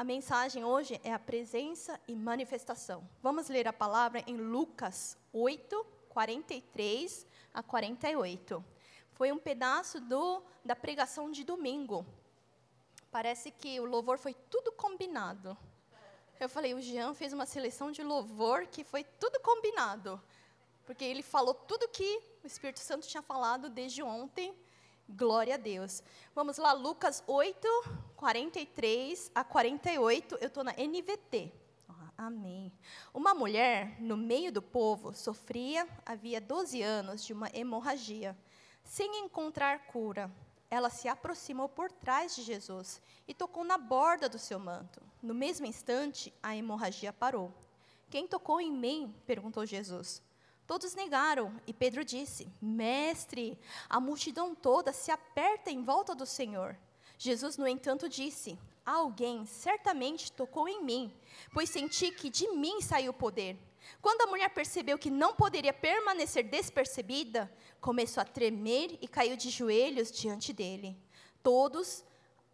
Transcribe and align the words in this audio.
A 0.00 0.04
mensagem 0.04 0.64
hoje 0.64 0.98
é 1.04 1.12
a 1.12 1.18
presença 1.18 2.00
e 2.08 2.16
manifestação. 2.16 3.06
Vamos 3.22 3.50
ler 3.50 3.68
a 3.68 3.72
palavra 3.72 4.24
em 4.26 4.34
Lucas 4.34 5.14
8, 5.30 5.84
43 6.08 7.26
a 7.52 7.62
48. 7.62 8.64
Foi 9.10 9.30
um 9.30 9.36
pedaço 9.36 10.00
do, 10.00 10.42
da 10.64 10.74
pregação 10.74 11.30
de 11.30 11.44
domingo. 11.44 12.06
Parece 13.10 13.50
que 13.50 13.78
o 13.78 13.84
louvor 13.84 14.16
foi 14.16 14.32
tudo 14.48 14.72
combinado. 14.72 15.54
Eu 16.40 16.48
falei, 16.48 16.72
o 16.72 16.80
Jean 16.80 17.12
fez 17.12 17.34
uma 17.34 17.44
seleção 17.44 17.92
de 17.92 18.02
louvor 18.02 18.68
que 18.68 18.82
foi 18.82 19.04
tudo 19.04 19.38
combinado. 19.40 20.18
Porque 20.86 21.04
ele 21.04 21.22
falou 21.22 21.52
tudo 21.52 21.86
que 21.88 22.22
o 22.42 22.46
Espírito 22.46 22.80
Santo 22.80 23.06
tinha 23.06 23.22
falado 23.22 23.68
desde 23.68 24.02
ontem. 24.02 24.56
Glória 25.06 25.56
a 25.56 25.58
Deus. 25.58 26.02
Vamos 26.34 26.56
lá, 26.56 26.72
Lucas 26.72 27.22
8, 27.26 27.68
43 28.20 29.32
a 29.34 29.42
48. 29.42 30.36
Eu 30.42 30.48
estou 30.48 30.62
na 30.62 30.72
NVT. 30.72 31.50
Amém. 32.18 32.70
Uma 33.14 33.32
mulher, 33.32 33.98
no 33.98 34.14
meio 34.14 34.52
do 34.52 34.60
povo, 34.60 35.14
sofria, 35.14 35.88
havia 36.04 36.38
12 36.38 36.82
anos, 36.82 37.24
de 37.24 37.32
uma 37.32 37.48
hemorragia. 37.54 38.36
Sem 38.84 39.24
encontrar 39.24 39.86
cura, 39.86 40.30
ela 40.68 40.90
se 40.90 41.08
aproximou 41.08 41.66
por 41.66 41.90
trás 41.90 42.36
de 42.36 42.42
Jesus 42.42 43.00
e 43.26 43.32
tocou 43.32 43.64
na 43.64 43.78
borda 43.78 44.28
do 44.28 44.38
seu 44.38 44.58
manto. 44.58 45.00
No 45.22 45.32
mesmo 45.32 45.64
instante, 45.64 46.30
a 46.42 46.54
hemorragia 46.54 47.14
parou. 47.14 47.50
Quem 48.10 48.26
tocou 48.28 48.60
em 48.60 48.70
mim? 48.70 49.14
perguntou 49.26 49.64
Jesus. 49.64 50.22
Todos 50.66 50.94
negaram, 50.94 51.58
e 51.66 51.72
Pedro 51.72 52.04
disse: 52.04 52.46
Mestre, 52.60 53.58
a 53.88 53.98
multidão 53.98 54.54
toda 54.54 54.92
se 54.92 55.10
aperta 55.10 55.70
em 55.70 55.82
volta 55.82 56.14
do 56.14 56.26
Senhor. 56.26 56.76
Jesus, 57.22 57.58
no 57.58 57.68
entanto, 57.68 58.08
disse: 58.08 58.58
Alguém 58.84 59.44
certamente 59.44 60.32
tocou 60.32 60.66
em 60.66 60.82
mim, 60.82 61.14
pois 61.52 61.68
senti 61.68 62.10
que 62.10 62.30
de 62.30 62.48
mim 62.52 62.80
saiu 62.80 63.10
o 63.10 63.14
poder. 63.14 63.58
Quando 64.00 64.22
a 64.22 64.26
mulher 64.26 64.48
percebeu 64.48 64.96
que 64.96 65.10
não 65.10 65.34
poderia 65.34 65.72
permanecer 65.72 66.44
despercebida, 66.44 67.52
começou 67.78 68.22
a 68.22 68.24
tremer 68.24 68.98
e 69.02 69.06
caiu 69.06 69.36
de 69.36 69.50
joelhos 69.50 70.10
diante 70.10 70.50
dele. 70.50 70.96
Todos 71.42 72.02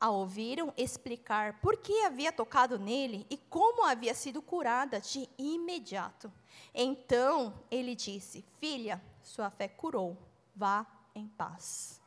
a 0.01 0.11
ouviram 0.11 0.75
explicar 0.77 1.61
por 1.61 1.77
que 1.77 2.03
havia 2.03 2.33
tocado 2.33 2.77
nele 2.77 3.25
e 3.31 3.37
como 3.37 3.85
havia 3.85 4.15
sido 4.15 4.43
curada 4.43 5.01
de 5.01 5.29
imediato. 5.39 6.33
Então 6.75 7.55
ele 7.71 7.95
disse: 7.95 8.45
Filha, 8.59 9.01
sua 9.23 9.49
fé 9.49 9.69
curou, 9.69 10.17
vá 10.57 10.85
em 11.15 11.29
paz. 11.29 12.01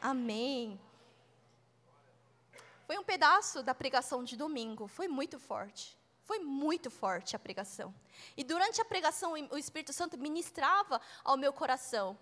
Amém. 0.00 0.78
Foi 2.86 2.96
um 2.98 3.02
pedaço 3.02 3.62
da 3.62 3.74
pregação 3.74 4.22
de 4.22 4.36
domingo, 4.36 4.86
foi 4.86 5.08
muito 5.08 5.38
forte. 5.38 5.96
Foi 6.22 6.38
muito 6.40 6.90
forte 6.90 7.36
a 7.36 7.38
pregação. 7.38 7.94
E 8.36 8.42
durante 8.42 8.80
a 8.80 8.84
pregação, 8.84 9.34
o 9.50 9.58
Espírito 9.58 9.92
Santo 9.92 10.18
ministrava 10.18 11.00
ao 11.24 11.36
meu 11.36 11.52
coração. 11.52 12.18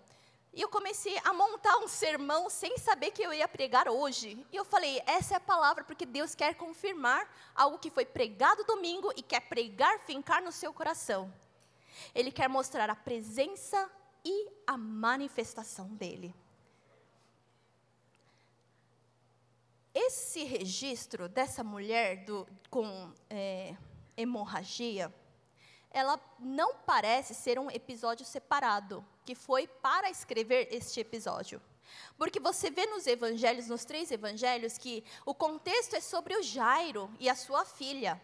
E 0.53 0.61
eu 0.61 0.69
comecei 0.69 1.19
a 1.23 1.33
montar 1.33 1.77
um 1.79 1.87
sermão 1.87 2.49
sem 2.49 2.77
saber 2.77 3.11
que 3.11 3.21
eu 3.21 3.33
ia 3.33 3.47
pregar 3.47 3.89
hoje. 3.89 4.45
E 4.51 4.55
eu 4.55 4.63
falei: 4.63 5.01
essa 5.05 5.33
é 5.33 5.37
a 5.37 5.39
palavra, 5.39 5.83
porque 5.83 6.05
Deus 6.05 6.33
quer 6.33 6.55
confirmar 6.55 7.27
algo 7.53 7.79
que 7.79 7.89
foi 7.89 8.05
pregado 8.05 8.63
domingo 8.63 9.11
e 9.15 9.21
quer 9.21 9.41
pregar, 9.41 9.99
fincar 9.99 10.41
no 10.41 10.51
seu 10.51 10.71
coração. 10.71 11.33
Ele 12.13 12.31
quer 12.31 12.47
mostrar 12.47 12.89
a 12.89 12.95
presença 12.95 13.89
e 14.23 14.49
a 14.65 14.77
manifestação 14.77 15.87
dele. 15.87 16.33
Esse 19.97 20.43
registro 20.43 21.29
dessa 21.29 21.63
mulher 21.63 22.25
do, 22.25 22.45
com 22.69 23.13
é, 23.29 23.77
hemorragia, 24.17 25.09
ela 25.89 26.19
não 26.37 26.75
parece 26.75 27.33
ser 27.33 27.57
um 27.57 27.71
episódio 27.71 28.25
separado, 28.25 29.05
que 29.23 29.33
foi 29.33 29.67
para 29.67 30.09
escrever 30.09 30.67
este 30.69 30.99
episódio. 30.99 31.61
Porque 32.17 32.41
você 32.41 32.69
vê 32.69 32.85
nos 32.87 33.07
evangelhos, 33.07 33.69
nos 33.69 33.85
três 33.85 34.11
evangelhos, 34.11 34.77
que 34.77 35.01
o 35.25 35.33
contexto 35.33 35.95
é 35.95 36.01
sobre 36.01 36.35
o 36.35 36.43
Jairo 36.43 37.09
e 37.17 37.29
a 37.29 37.35
sua 37.35 37.63
filha. 37.63 38.21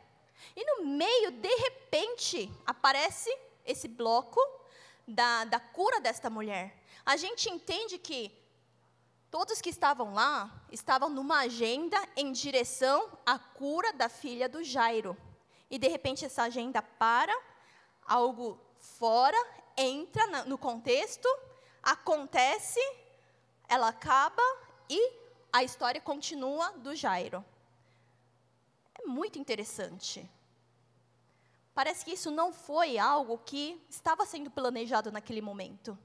E 0.53 0.65
no 0.65 0.85
meio, 0.85 1.31
de 1.31 1.55
repente, 1.55 2.51
aparece 2.65 3.33
esse 3.65 3.87
bloco 3.87 4.41
da, 5.07 5.45
da 5.45 5.59
cura 5.61 6.01
desta 6.01 6.29
mulher. 6.29 6.77
A 7.05 7.15
gente 7.15 7.49
entende 7.49 7.97
que 7.97 8.40
todos 9.31 9.61
que 9.61 9.69
estavam 9.69 10.13
lá 10.13 10.51
estavam 10.69 11.09
numa 11.09 11.39
agenda 11.39 11.97
em 12.17 12.33
direção 12.33 13.17
à 13.25 13.39
cura 13.39 13.93
da 13.93 14.09
filha 14.09 14.49
do 14.49 14.61
Jairo. 14.61 15.17
E 15.69 15.79
de 15.79 15.87
repente 15.87 16.25
essa 16.25 16.43
agenda 16.43 16.81
para, 16.81 17.33
algo 18.05 18.59
fora, 18.77 19.37
entra 19.77 20.43
no 20.43 20.57
contexto, 20.57 21.27
acontece, 21.81 22.81
ela 23.69 23.87
acaba 23.87 24.43
e 24.89 25.13
a 25.53 25.63
história 25.63 26.01
continua 26.01 26.73
do 26.73 26.93
Jairo. 26.93 27.43
É 29.01 29.07
muito 29.07 29.39
interessante. 29.39 30.29
Parece 31.73 32.03
que 32.03 32.11
isso 32.11 32.29
não 32.29 32.51
foi 32.51 32.97
algo 32.97 33.37
que 33.37 33.81
estava 33.89 34.25
sendo 34.25 34.51
planejado 34.51 35.09
naquele 35.09 35.41
momento. 35.41 35.97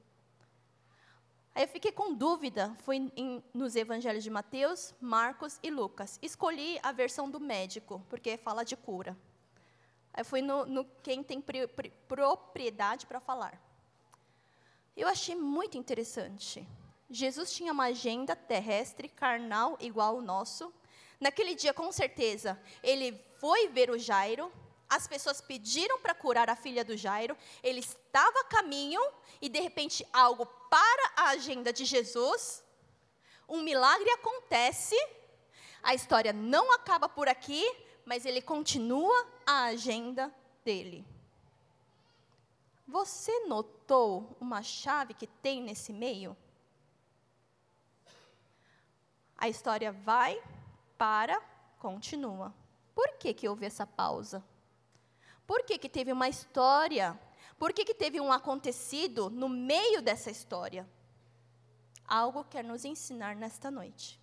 Aí 1.57 1.63
eu 1.63 1.69
fiquei 1.69 1.91
com 1.91 2.13
dúvida, 2.13 2.77
fui 2.83 3.11
em, 3.17 3.43
nos 3.55 3.77
evangelhos 3.77 4.23
de 4.23 4.29
Mateus, 4.29 4.95
Marcos 5.01 5.59
e 5.63 5.71
Lucas. 5.71 6.19
Escolhi 6.21 6.79
a 6.83 6.93
versão 6.93 7.31
do 7.31 7.41
médico, 7.41 8.05
porque 8.11 8.37
fala 8.37 8.63
de 8.63 8.77
cura. 8.77 9.17
Aí 10.13 10.23
fui 10.23 10.43
no, 10.43 10.67
no 10.67 10.85
quem 11.03 11.23
tem 11.23 11.41
pri, 11.41 11.67
pri, 11.67 11.91
propriedade 12.07 13.07
para 13.07 13.21
falar. 13.21 13.59
Eu 14.95 15.09
achei 15.09 15.35
muito 15.35 15.79
interessante. 15.79 16.69
Jesus 17.09 17.51
tinha 17.51 17.73
uma 17.73 17.85
agenda 17.85 18.37
terrestre, 18.37 19.09
carnal, 19.09 19.79
igual 19.81 20.17
ao 20.17 20.21
nosso. 20.21 20.71
Naquele 21.19 21.55
dia, 21.55 21.73
com 21.73 21.91
certeza, 21.91 22.61
ele 22.83 23.19
foi 23.39 23.69
ver 23.69 23.89
o 23.89 23.97
Jairo, 23.97 24.53
as 24.89 25.07
pessoas 25.07 25.41
pediram 25.41 26.01
para 26.01 26.15
curar 26.15 26.49
a 26.49 26.57
filha 26.57 26.85
do 26.85 26.97
Jairo, 26.97 27.37
ele 27.63 27.81
estava 27.81 28.41
a 28.41 28.45
caminho 28.45 29.01
e 29.41 29.49
de 29.49 29.61
repente 29.61 30.07
algo 30.13 30.47
para 30.71 31.13
a 31.17 31.29
agenda 31.31 31.73
de 31.73 31.85
Jesus, 31.85 32.65
um 33.49 33.63
milagre 33.63 34.11
acontece, 34.11 34.97
a 35.83 35.95
história 35.95 36.33
não 36.33 36.73
acaba 36.73 37.09
por 37.09 37.29
aqui, 37.29 37.65
mas 38.05 38.25
ele 38.25 38.41
continua 38.41 39.27
a 39.45 39.65
agenda 39.67 40.35
dele. 40.65 41.07
Você 42.87 43.47
notou 43.47 44.37
uma 44.41 44.63
chave 44.63 45.15
que 45.15 45.27
tem 45.27 45.61
nesse 45.61 45.93
meio? 45.93 46.37
A 49.37 49.49
história 49.49 49.93
vai, 49.93 50.41
para, 50.97 51.41
continua. 51.79 52.55
Por 52.95 53.13
que, 53.19 53.35
que 53.35 53.49
houve 53.49 53.67
essa 53.67 53.87
pausa? 53.87 54.43
Por 55.47 55.63
que, 55.63 55.79
que 55.79 55.89
teve 55.89 56.13
uma 56.13 56.29
história? 56.29 57.19
Por 57.59 57.73
que, 57.73 57.85
que 57.85 57.95
teve 57.95 58.21
um 58.21 58.33
acontecido 58.33 59.31
no 59.31 59.49
meio 59.49 60.03
dessa 60.03 60.31
história? 60.31 60.89
Algo 62.07 62.45
quer 62.45 62.65
nos 62.65 62.85
ensinar 62.85 63.37
nesta 63.37 63.71
noite. 63.71 64.21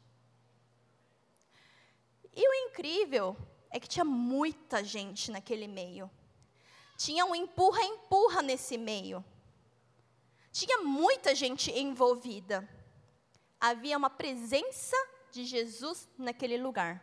E 2.35 2.47
o 2.47 2.53
incrível 2.67 3.37
é 3.69 3.79
que 3.79 3.87
tinha 3.87 4.05
muita 4.05 4.83
gente 4.83 5.31
naquele 5.31 5.67
meio. 5.67 6.09
Tinha 6.97 7.25
um 7.25 7.35
empurra-empurra 7.35 8.41
nesse 8.41 8.77
meio. 8.77 9.23
Tinha 10.51 10.79
muita 10.79 11.33
gente 11.33 11.71
envolvida. 11.71 12.67
Havia 13.59 13.97
uma 13.97 14.09
presença 14.09 14.95
de 15.31 15.45
Jesus 15.45 16.07
naquele 16.17 16.57
lugar. 16.57 17.01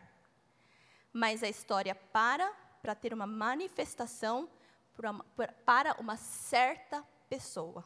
Mas 1.11 1.43
a 1.43 1.49
história 1.49 1.93
para 1.93 2.60
para 2.81 2.95
ter 2.95 3.13
uma 3.13 3.27
manifestação 3.27 4.49
para 4.95 5.95
uma 5.99 6.17
certa 6.17 7.03
pessoa. 7.29 7.85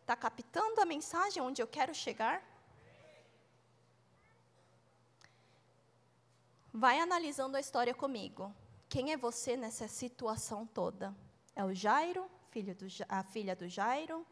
Está 0.00 0.14
captando 0.16 0.80
a 0.80 0.84
mensagem 0.84 1.42
onde 1.42 1.60
eu 1.60 1.66
quero 1.66 1.94
chegar? 1.94 2.42
Vai 6.72 7.00
analisando 7.00 7.56
a 7.56 7.60
história 7.60 7.94
comigo. 7.94 8.54
Quem 8.88 9.12
é 9.12 9.16
você 9.16 9.56
nessa 9.56 9.88
situação 9.88 10.66
toda? 10.66 11.14
É 11.54 11.64
o 11.64 11.74
Jairo, 11.74 12.30
filho 12.50 12.74
do, 12.74 12.86
a 13.08 13.22
filha 13.24 13.56
do 13.56 13.68
Jairo? 13.68 14.26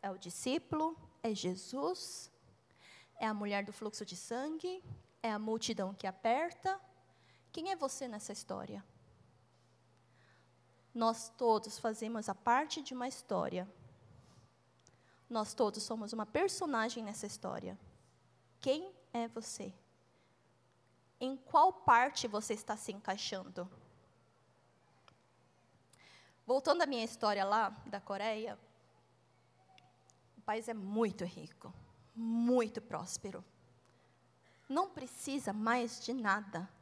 É 0.00 0.10
o 0.10 0.16
discípulo? 0.16 0.96
É 1.22 1.34
Jesus? 1.34 2.30
É 3.18 3.26
a 3.26 3.34
mulher 3.34 3.64
do 3.64 3.72
fluxo 3.72 4.06
de 4.06 4.16
sangue? 4.16 4.82
É 5.22 5.30
a 5.30 5.38
multidão 5.38 5.92
que 5.92 6.06
aperta? 6.06 6.80
Quem 7.58 7.72
é 7.72 7.74
você 7.74 8.06
nessa 8.06 8.32
história? 8.32 8.84
Nós 10.94 11.28
todos 11.30 11.76
fazemos 11.76 12.28
a 12.28 12.34
parte 12.36 12.80
de 12.80 12.94
uma 12.94 13.08
história. 13.08 13.68
Nós 15.28 15.54
todos 15.54 15.82
somos 15.82 16.12
uma 16.12 16.24
personagem 16.24 17.02
nessa 17.02 17.26
história. 17.26 17.76
Quem 18.60 18.94
é 19.12 19.26
você? 19.26 19.74
Em 21.20 21.36
qual 21.36 21.72
parte 21.72 22.28
você 22.28 22.54
está 22.54 22.76
se 22.76 22.92
encaixando? 22.92 23.68
Voltando 26.46 26.82
à 26.82 26.86
minha 26.86 27.04
história 27.04 27.44
lá 27.44 27.70
da 27.86 28.00
Coreia, 28.00 28.56
o 30.36 30.42
país 30.42 30.68
é 30.68 30.74
muito 30.74 31.24
rico, 31.24 31.74
muito 32.14 32.80
próspero. 32.80 33.44
Não 34.68 34.88
precisa 34.88 35.52
mais 35.52 35.98
de 35.98 36.12
nada. 36.14 36.77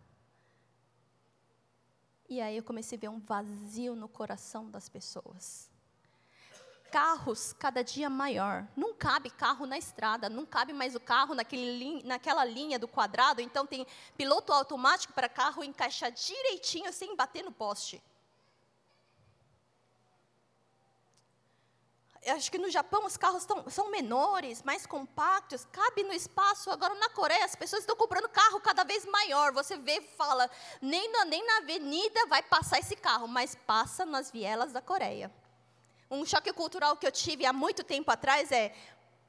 E 2.28 2.40
aí 2.40 2.56
eu 2.56 2.62
comecei 2.62 2.98
a 2.98 3.00
ver 3.00 3.08
um 3.08 3.20
vazio 3.20 3.94
no 3.94 4.08
coração 4.08 4.68
das 4.68 4.88
pessoas. 4.88 5.70
Carros 6.90 7.52
cada 7.52 7.84
dia 7.84 8.10
maior. 8.10 8.66
Não 8.76 8.94
cabe 8.94 9.30
carro 9.30 9.66
na 9.66 9.78
estrada, 9.78 10.28
não 10.28 10.44
cabe 10.44 10.72
mais 10.72 10.94
o 10.94 11.00
carro 11.00 11.34
naquele, 11.34 12.02
naquela 12.02 12.44
linha 12.44 12.78
do 12.78 12.88
quadrado. 12.88 13.40
Então 13.40 13.66
tem 13.66 13.86
piloto 14.16 14.52
automático 14.52 15.12
para 15.12 15.28
carro 15.28 15.62
encaixar 15.62 16.10
direitinho 16.10 16.92
sem 16.92 17.14
bater 17.14 17.44
no 17.44 17.52
poste. 17.52 18.02
Acho 22.26 22.50
que 22.50 22.58
no 22.58 22.70
Japão 22.70 23.04
os 23.04 23.16
carros 23.16 23.44
tão, 23.44 23.68
são 23.70 23.90
menores, 23.90 24.62
mais 24.62 24.86
compactos, 24.86 25.66
cabe 25.72 26.02
no 26.02 26.12
espaço. 26.12 26.70
Agora 26.70 26.94
na 26.94 27.08
Coreia 27.10 27.44
as 27.44 27.54
pessoas 27.54 27.82
estão 27.82 27.96
comprando 27.96 28.28
carro 28.28 28.60
cada 28.60 28.84
vez 28.84 29.04
maior. 29.06 29.52
Você 29.52 29.76
vê 29.76 29.98
e 29.98 30.02
fala, 30.02 30.50
nem 30.80 31.10
na, 31.12 31.24
nem 31.24 31.44
na 31.46 31.58
avenida 31.58 32.26
vai 32.26 32.42
passar 32.42 32.78
esse 32.78 32.96
carro, 32.96 33.28
mas 33.28 33.54
passa 33.54 34.04
nas 34.04 34.30
vielas 34.30 34.72
da 34.72 34.80
Coreia. 34.80 35.32
Um 36.10 36.24
choque 36.24 36.52
cultural 36.52 36.96
que 36.96 37.06
eu 37.06 37.12
tive 37.12 37.44
há 37.44 37.52
muito 37.52 37.82
tempo 37.82 38.10
atrás 38.10 38.52
é, 38.52 38.74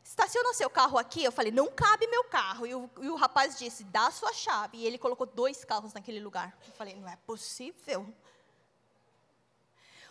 estaciona 0.04 0.54
seu 0.54 0.70
carro 0.70 0.98
aqui? 0.98 1.24
Eu 1.24 1.32
falei, 1.32 1.52
não 1.52 1.68
cabe 1.68 2.08
meu 2.08 2.24
carro. 2.26 2.66
E 2.66 2.76
o, 2.76 2.90
e 3.02 3.10
o 3.10 3.16
rapaz 3.16 3.58
disse, 3.58 3.84
dá 3.84 4.08
a 4.08 4.12
sua 4.12 4.32
chave. 4.34 4.78
E 4.78 4.86
ele 4.86 4.98
colocou 4.98 5.26
dois 5.26 5.66
carros 5.66 5.94
naquele 5.94 6.20
lugar. 6.20 6.58
Eu 6.66 6.74
falei, 6.74 6.96
não 6.96 7.08
é 7.08 7.16
possível. 7.26 8.08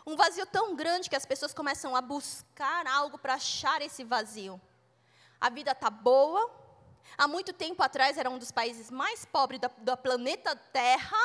Um 0.09 0.15
vazio 0.15 0.47
tão 0.47 0.77
grande 0.77 1.11
que 1.11 1.17
as 1.17 1.27
pessoas 1.27 1.53
começam 1.53 1.97
a 1.97 2.01
buscar 2.01 2.87
algo 2.87 3.19
para 3.19 3.35
achar 3.35 3.83
esse 3.83 4.05
vazio. 4.05 4.61
A 5.41 5.51
vida 5.51 5.73
está 5.73 5.91
boa. 5.91 6.49
Há 7.19 7.27
muito 7.27 7.53
tempo 7.53 7.83
atrás 7.83 8.17
era 8.17 8.31
um 8.31 8.39
dos 8.39 8.53
países 8.53 8.89
mais 8.89 9.25
pobres 9.25 9.61
do, 9.79 9.97
planeta 9.97 10.55
Terra. 10.55 11.17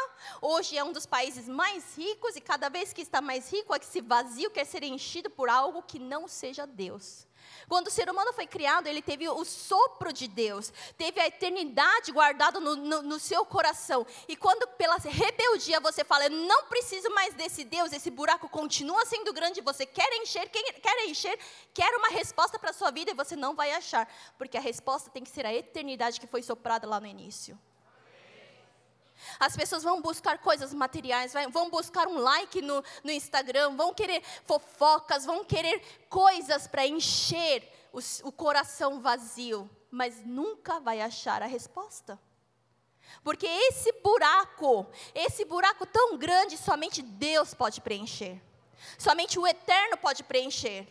Hoje 0.41 0.79
é 0.79 0.83
um 0.83 0.91
dos 0.91 1.05
países 1.05 1.47
mais 1.47 1.95
ricos 1.95 2.35
e 2.35 2.41
cada 2.41 2.69
vez 2.69 2.91
que 2.91 3.01
está 3.01 3.21
mais 3.21 3.53
rico, 3.53 3.75
esse 3.75 4.01
vazio 4.01 4.49
quer 4.49 4.65
ser 4.65 4.81
enchido 4.81 5.29
por 5.29 5.47
algo 5.47 5.83
que 5.83 5.99
não 5.99 6.27
seja 6.27 6.65
Deus. 6.65 7.27
Quando 7.67 7.87
o 7.87 7.91
ser 7.91 8.09
humano 8.09 8.33
foi 8.33 8.47
criado, 8.47 8.87
ele 8.87 9.01
teve 9.01 9.27
o 9.29 9.45
sopro 9.45 10.11
de 10.11 10.27
Deus, 10.27 10.71
teve 10.97 11.19
a 11.19 11.27
eternidade 11.27 12.11
guardada 12.11 12.59
no, 12.59 12.75
no, 12.75 13.01
no 13.01 13.19
seu 13.19 13.45
coração. 13.45 14.05
E 14.27 14.35
quando 14.35 14.67
pela 14.67 14.97
rebeldia 14.97 15.79
você 15.79 16.03
fala, 16.03 16.25
eu 16.25 16.31
não 16.31 16.65
preciso 16.65 17.09
mais 17.11 17.33
desse 17.33 17.63
Deus, 17.63 17.93
esse 17.93 18.09
buraco 18.09 18.49
continua 18.49 19.05
sendo 19.05 19.33
grande, 19.33 19.61
você 19.61 19.85
quer 19.85 20.11
encher, 20.21 20.49
quer 20.49 21.05
encher, 21.05 21.39
quer 21.73 21.93
uma 21.95 22.09
resposta 22.09 22.59
para 22.59 22.71
a 22.71 22.73
sua 22.73 22.91
vida 22.91 23.11
e 23.11 23.15
você 23.15 23.35
não 23.35 23.55
vai 23.55 23.71
achar, 23.71 24.07
porque 24.37 24.57
a 24.57 24.61
resposta 24.61 25.09
tem 25.09 25.23
que 25.23 25.29
ser 25.29 25.45
a 25.45 25.53
eternidade 25.53 26.19
que 26.19 26.27
foi 26.27 26.41
soprada 26.41 26.87
lá 26.87 26.99
no 26.99 27.07
início. 27.07 27.57
As 29.39 29.55
pessoas 29.55 29.83
vão 29.83 30.01
buscar 30.01 30.37
coisas 30.39 30.73
materiais, 30.73 31.33
vão 31.51 31.69
buscar 31.69 32.07
um 32.07 32.17
like 32.17 32.61
no, 32.61 32.83
no 33.03 33.11
Instagram, 33.11 33.75
vão 33.75 33.93
querer 33.93 34.23
fofocas, 34.45 35.25
vão 35.25 35.43
querer 35.43 35.81
coisas 36.09 36.67
para 36.67 36.85
encher 36.85 37.67
o, 37.91 37.99
o 38.23 38.31
coração 38.31 38.99
vazio, 39.01 39.69
mas 39.89 40.25
nunca 40.25 40.79
vai 40.79 41.01
achar 41.01 41.41
a 41.41 41.47
resposta. 41.47 42.19
Porque 43.23 43.45
esse 43.45 43.91
buraco, 44.01 44.87
esse 45.13 45.45
buraco 45.45 45.85
tão 45.85 46.17
grande, 46.17 46.57
somente 46.57 47.01
Deus 47.01 47.53
pode 47.53 47.81
preencher. 47.81 48.41
Somente 48.97 49.37
o 49.37 49.45
eterno 49.45 49.97
pode 49.97 50.23
preencher. 50.23 50.87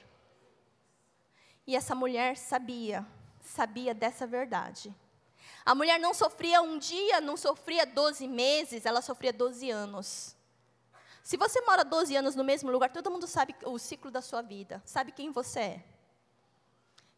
E 1.66 1.74
essa 1.74 1.94
mulher 1.94 2.36
sabia, 2.36 3.06
sabia 3.40 3.94
dessa 3.94 4.26
verdade. 4.26 4.94
A 5.70 5.74
mulher 5.76 6.00
não 6.00 6.12
sofria 6.12 6.60
um 6.60 6.76
dia, 6.76 7.20
não 7.20 7.36
sofria 7.36 7.86
12 7.86 8.26
meses, 8.26 8.84
ela 8.84 9.00
sofria 9.00 9.32
12 9.32 9.70
anos. 9.70 10.36
Se 11.22 11.36
você 11.36 11.60
mora 11.60 11.84
12 11.84 12.16
anos 12.16 12.34
no 12.34 12.42
mesmo 12.42 12.72
lugar, 12.72 12.90
todo 12.90 13.08
mundo 13.08 13.24
sabe 13.28 13.54
o 13.64 13.78
ciclo 13.78 14.10
da 14.10 14.20
sua 14.20 14.42
vida, 14.42 14.82
sabe 14.84 15.12
quem 15.12 15.30
você 15.30 15.60
é. 15.60 15.84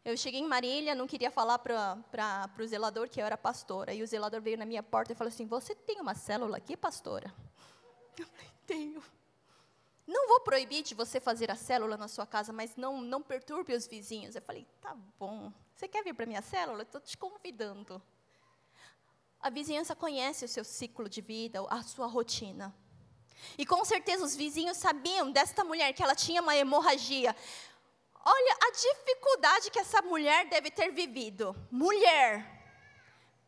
Eu 0.05 0.15
cheguei 0.15 0.39
em 0.39 0.45
Marília, 0.45 0.93
não 0.93 1.07
queria 1.07 1.31
falar 1.31 1.57
para 1.57 2.47
o 2.59 2.67
zelador 2.67 3.09
que 3.09 3.19
eu 3.19 3.25
era 3.25 3.35
pastora. 3.35 3.91
E 3.91 4.03
o 4.03 4.05
zelador 4.05 4.39
veio 4.39 4.59
na 4.59 4.67
minha 4.67 4.83
porta 4.83 5.13
e 5.13 5.15
falou 5.15 5.29
assim: 5.29 5.47
Você 5.47 5.73
tem 5.73 5.99
uma 5.99 6.13
célula 6.13 6.57
aqui, 6.57 6.77
pastora? 6.77 7.33
Eu 8.15 8.27
falei: 8.27 8.51
Tenho. 8.67 9.03
Não 10.05 10.27
vou 10.27 10.41
proibir 10.41 10.83
de 10.83 10.93
você 10.93 11.19
fazer 11.19 11.49
a 11.49 11.55
célula 11.55 11.97
na 11.97 12.07
sua 12.07 12.27
casa, 12.27 12.53
mas 12.53 12.75
não, 12.75 13.01
não 13.01 13.19
perturbe 13.19 13.73
os 13.73 13.87
vizinhos. 13.87 14.35
Eu 14.35 14.43
falei: 14.43 14.67
Tá 14.79 14.95
bom. 15.17 15.51
Você 15.73 15.87
quer 15.87 16.03
vir 16.03 16.13
para 16.13 16.27
minha 16.27 16.43
célula? 16.43 16.83
Estou 16.83 17.01
te 17.01 17.17
convidando. 17.17 17.99
A 19.43 19.49
vizinhança 19.49 19.93
conhece 19.93 20.45
o 20.45 20.47
seu 20.47 20.63
ciclo 20.63 21.09
de 21.09 21.19
vida, 21.19 21.59
a 21.69 21.83
sua 21.83 22.07
rotina. 22.07 22.73
E 23.57 23.65
com 23.65 23.83
certeza 23.83 24.23
os 24.23 24.37
vizinhos 24.37 24.77
sabiam 24.77 25.29
desta 25.29 25.65
mulher 25.65 25.91
que 25.91 26.01
ela 26.01 26.15
tinha 26.15 26.41
uma 26.41 26.55
hemorragia. 26.55 27.35
Olha 28.23 28.57
a 28.61 28.71
dificuldade 28.71 29.69
que 29.69 29.79
essa 29.79 30.01
mulher 30.01 30.47
deve 30.47 30.71
ter 30.71 30.93
vivido. 30.93 31.53
Mulher 31.69 32.49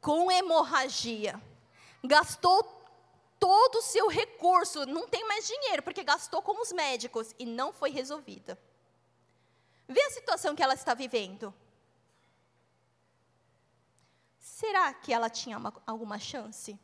com 0.01 0.29
hemorragia. 0.29 1.41
Gastou 2.03 2.61
todo 3.39 3.77
o 3.77 3.81
seu 3.81 4.09
recurso, 4.09 4.85
não 4.85 5.07
tem 5.07 5.25
mais 5.25 5.47
dinheiro, 5.47 5.81
porque 5.81 6.03
gastou 6.03 6.41
com 6.41 6.61
os 6.61 6.73
médicos 6.73 7.33
e 7.39 7.45
não 7.45 7.71
foi 7.71 7.89
resolvida. 7.89 8.59
Vê 9.87 10.01
a 10.01 10.11
situação 10.11 10.57
que 10.57 10.61
ela 10.61 10.73
está 10.73 10.93
vivendo. 10.93 11.53
Será 14.45 14.93
que 14.93 15.11
ela 15.11 15.27
tinha 15.27 15.57
uma, 15.57 15.73
alguma 15.87 16.19
chance? 16.19 16.79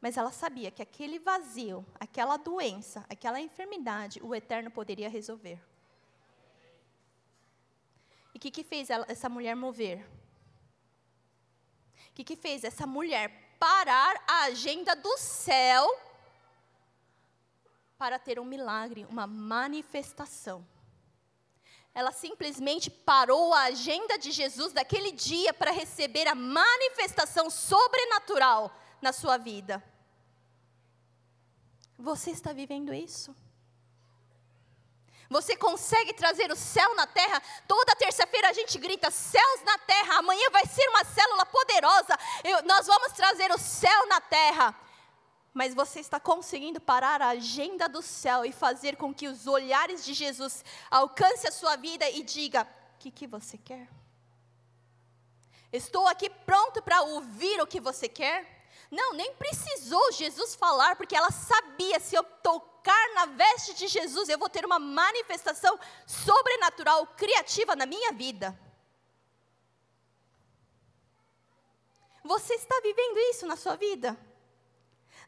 Mas 0.00 0.16
ela 0.16 0.32
sabia 0.32 0.68
que 0.68 0.82
aquele 0.82 1.20
vazio, 1.20 1.86
aquela 1.94 2.36
doença, 2.36 3.06
aquela 3.08 3.40
enfermidade, 3.40 4.20
o 4.20 4.34
Eterno 4.34 4.68
poderia 4.68 5.08
resolver. 5.08 5.62
E 8.34 8.36
o 8.36 8.40
que, 8.40 8.50
que 8.50 8.64
fez 8.64 8.90
ela, 8.90 9.06
essa 9.08 9.28
mulher 9.28 9.54
mover? 9.54 10.04
O 12.10 12.12
que, 12.14 12.24
que 12.24 12.34
fez 12.34 12.64
essa 12.64 12.84
mulher 12.84 13.56
parar 13.60 14.20
a 14.26 14.42
agenda 14.46 14.96
do 14.96 15.16
céu 15.18 15.86
para 17.96 18.18
ter 18.18 18.40
um 18.40 18.44
milagre, 18.44 19.06
uma 19.08 19.26
manifestação? 19.26 20.66
Ela 21.98 22.12
simplesmente 22.12 22.88
parou 22.88 23.52
a 23.52 23.62
agenda 23.62 24.16
de 24.16 24.30
Jesus 24.30 24.72
daquele 24.72 25.10
dia 25.10 25.52
para 25.52 25.72
receber 25.72 26.28
a 26.28 26.34
manifestação 26.34 27.50
sobrenatural 27.50 28.70
na 29.02 29.12
sua 29.12 29.36
vida. 29.36 29.82
Você 31.98 32.30
está 32.30 32.52
vivendo 32.52 32.94
isso? 32.94 33.34
Você 35.28 35.56
consegue 35.56 36.14
trazer 36.14 36.52
o 36.52 36.56
céu 36.56 36.94
na 36.94 37.04
terra? 37.04 37.42
Toda 37.66 37.96
terça-feira 37.96 38.48
a 38.48 38.52
gente 38.52 38.78
grita: 38.78 39.10
céus 39.10 39.62
na 39.64 39.76
terra. 39.78 40.18
Amanhã 40.18 40.48
vai 40.52 40.66
ser 40.66 40.88
uma 40.90 41.04
célula 41.04 41.44
poderosa. 41.46 42.16
Eu, 42.44 42.62
nós 42.62 42.86
vamos 42.86 43.12
trazer 43.12 43.50
o 43.50 43.58
céu 43.58 44.06
na 44.06 44.20
terra 44.20 44.72
mas 45.58 45.74
você 45.74 45.98
está 45.98 46.20
conseguindo 46.20 46.80
parar 46.80 47.20
a 47.20 47.30
agenda 47.30 47.88
do 47.88 48.00
céu 48.00 48.44
e 48.44 48.52
fazer 48.52 48.94
com 48.94 49.12
que 49.12 49.26
os 49.26 49.48
olhares 49.48 50.04
de 50.04 50.14
Jesus 50.14 50.64
alcance 50.88 51.48
a 51.48 51.50
sua 51.50 51.74
vida 51.74 52.08
e 52.08 52.22
diga: 52.22 52.62
o 52.62 52.98
que, 53.00 53.10
que 53.10 53.26
você 53.26 53.58
quer? 53.58 53.88
Estou 55.72 56.06
aqui 56.06 56.30
pronto 56.30 56.80
para 56.80 57.02
ouvir 57.02 57.60
o 57.60 57.66
que 57.66 57.80
você 57.80 58.08
quer? 58.08 58.68
Não, 58.88 59.14
nem 59.14 59.34
precisou 59.34 60.12
Jesus 60.12 60.54
falar, 60.54 60.94
porque 60.94 61.16
ela 61.16 61.32
sabia: 61.32 61.98
se 61.98 62.14
eu 62.14 62.22
tocar 62.22 63.14
na 63.16 63.26
veste 63.26 63.74
de 63.74 63.88
Jesus, 63.88 64.28
eu 64.28 64.38
vou 64.38 64.48
ter 64.48 64.64
uma 64.64 64.78
manifestação 64.78 65.76
sobrenatural, 66.06 67.04
criativa 67.16 67.74
na 67.74 67.84
minha 67.84 68.12
vida. 68.12 68.56
Você 72.22 72.54
está 72.54 72.80
vivendo 72.80 73.18
isso 73.32 73.44
na 73.44 73.56
sua 73.56 73.74
vida? 73.74 74.27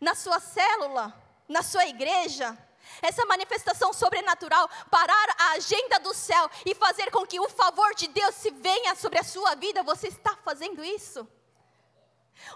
Na 0.00 0.14
sua 0.14 0.40
célula, 0.40 1.14
na 1.48 1.62
sua 1.62 1.84
igreja, 1.86 2.56
essa 3.02 3.24
manifestação 3.26 3.92
sobrenatural, 3.92 4.68
parar 4.90 5.28
a 5.38 5.52
agenda 5.52 5.98
do 6.00 6.14
céu 6.14 6.50
e 6.64 6.74
fazer 6.74 7.10
com 7.10 7.26
que 7.26 7.38
o 7.38 7.48
favor 7.48 7.94
de 7.94 8.08
Deus 8.08 8.34
se 8.34 8.50
venha 8.50 8.94
sobre 8.94 9.18
a 9.18 9.24
sua 9.24 9.54
vida, 9.54 9.82
você 9.82 10.08
está 10.08 10.36
fazendo 10.44 10.82
isso? 10.84 11.28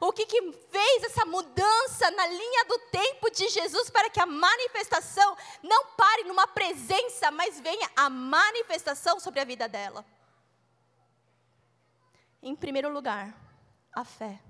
O 0.01 0.13
que, 0.13 0.27
que 0.27 0.41
fez 0.71 1.05
essa 1.05 1.25
mudança 1.27 2.11
na 2.13 2.27
linha 2.27 2.65
do 2.65 2.79
tempo 2.91 3.31
de 3.31 3.49
Jesus 3.49 3.91
para 3.91 4.09
que 4.09 4.19
a 4.19 4.27
manifestação 4.27 5.37
não 5.63 5.87
pare 5.89 6.25
numa 6.25 6.47
presença, 6.47 7.31
mas 7.31 7.61
venha 7.61 7.91
a 7.95 8.09
manifestação 8.09 9.21
sobre 9.21 9.41
a 9.41 9.45
vida 9.45 9.69
dela? 9.69 10.05
Em 12.43 12.57
primeiro 12.57 12.93
lugar, 12.93 13.35
a 13.93 14.05
fé. 14.05 14.41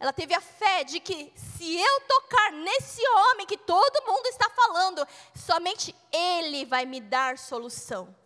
Ela 0.00 0.14
teve 0.14 0.34
a 0.34 0.40
fé 0.40 0.82
de 0.82 0.98
que 0.98 1.30
se 1.36 1.76
eu 1.78 2.00
tocar 2.08 2.52
nesse 2.52 3.06
homem 3.06 3.46
que 3.46 3.58
todo 3.58 4.06
mundo 4.06 4.26
está 4.28 4.48
falando, 4.48 5.06
somente 5.36 5.94
ele 6.10 6.64
vai 6.64 6.86
me 6.86 7.02
dar 7.02 7.36
solução. 7.36 8.16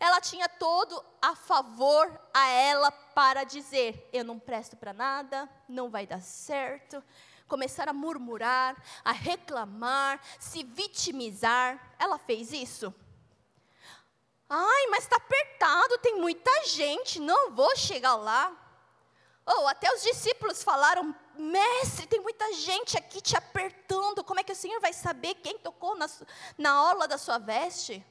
Ela 0.00 0.20
tinha 0.20 0.48
todo 0.48 1.02
a 1.22 1.36
favor 1.36 2.20
a 2.34 2.48
ela 2.48 2.90
para 2.90 3.44
dizer: 3.44 4.10
eu 4.12 4.24
não 4.24 4.36
presto 4.36 4.76
para 4.76 4.92
nada, 4.92 5.48
não 5.68 5.88
vai 5.88 6.08
dar 6.08 6.20
certo. 6.20 7.00
Começar 7.46 7.88
a 7.88 7.92
murmurar, 7.92 8.76
a 9.04 9.12
reclamar, 9.12 10.20
se 10.40 10.64
vitimizar. 10.64 11.94
Ela 12.00 12.18
fez 12.18 12.52
isso? 12.52 12.92
Ai, 14.48 14.86
mas 14.88 15.04
está 15.04 15.16
apertado, 15.16 15.98
tem 15.98 16.16
muita 16.20 16.50
gente, 16.64 17.20
não 17.20 17.52
vou 17.52 17.76
chegar 17.76 18.16
lá. 18.16 18.63
Ou 19.46 19.64
oh, 19.64 19.68
até 19.68 19.92
os 19.92 20.02
discípulos 20.02 20.62
falaram: 20.62 21.14
Mestre, 21.36 22.06
tem 22.06 22.20
muita 22.20 22.52
gente 22.54 22.96
aqui 22.96 23.20
te 23.20 23.36
apertando, 23.36 24.24
como 24.24 24.40
é 24.40 24.42
que 24.42 24.52
o 24.52 24.56
Senhor 24.56 24.80
vai 24.80 24.92
saber 24.92 25.34
quem 25.34 25.58
tocou 25.58 25.96
na, 25.96 26.08
na 26.56 26.82
orla 26.82 27.06
da 27.06 27.18
sua 27.18 27.38
veste? 27.38 28.04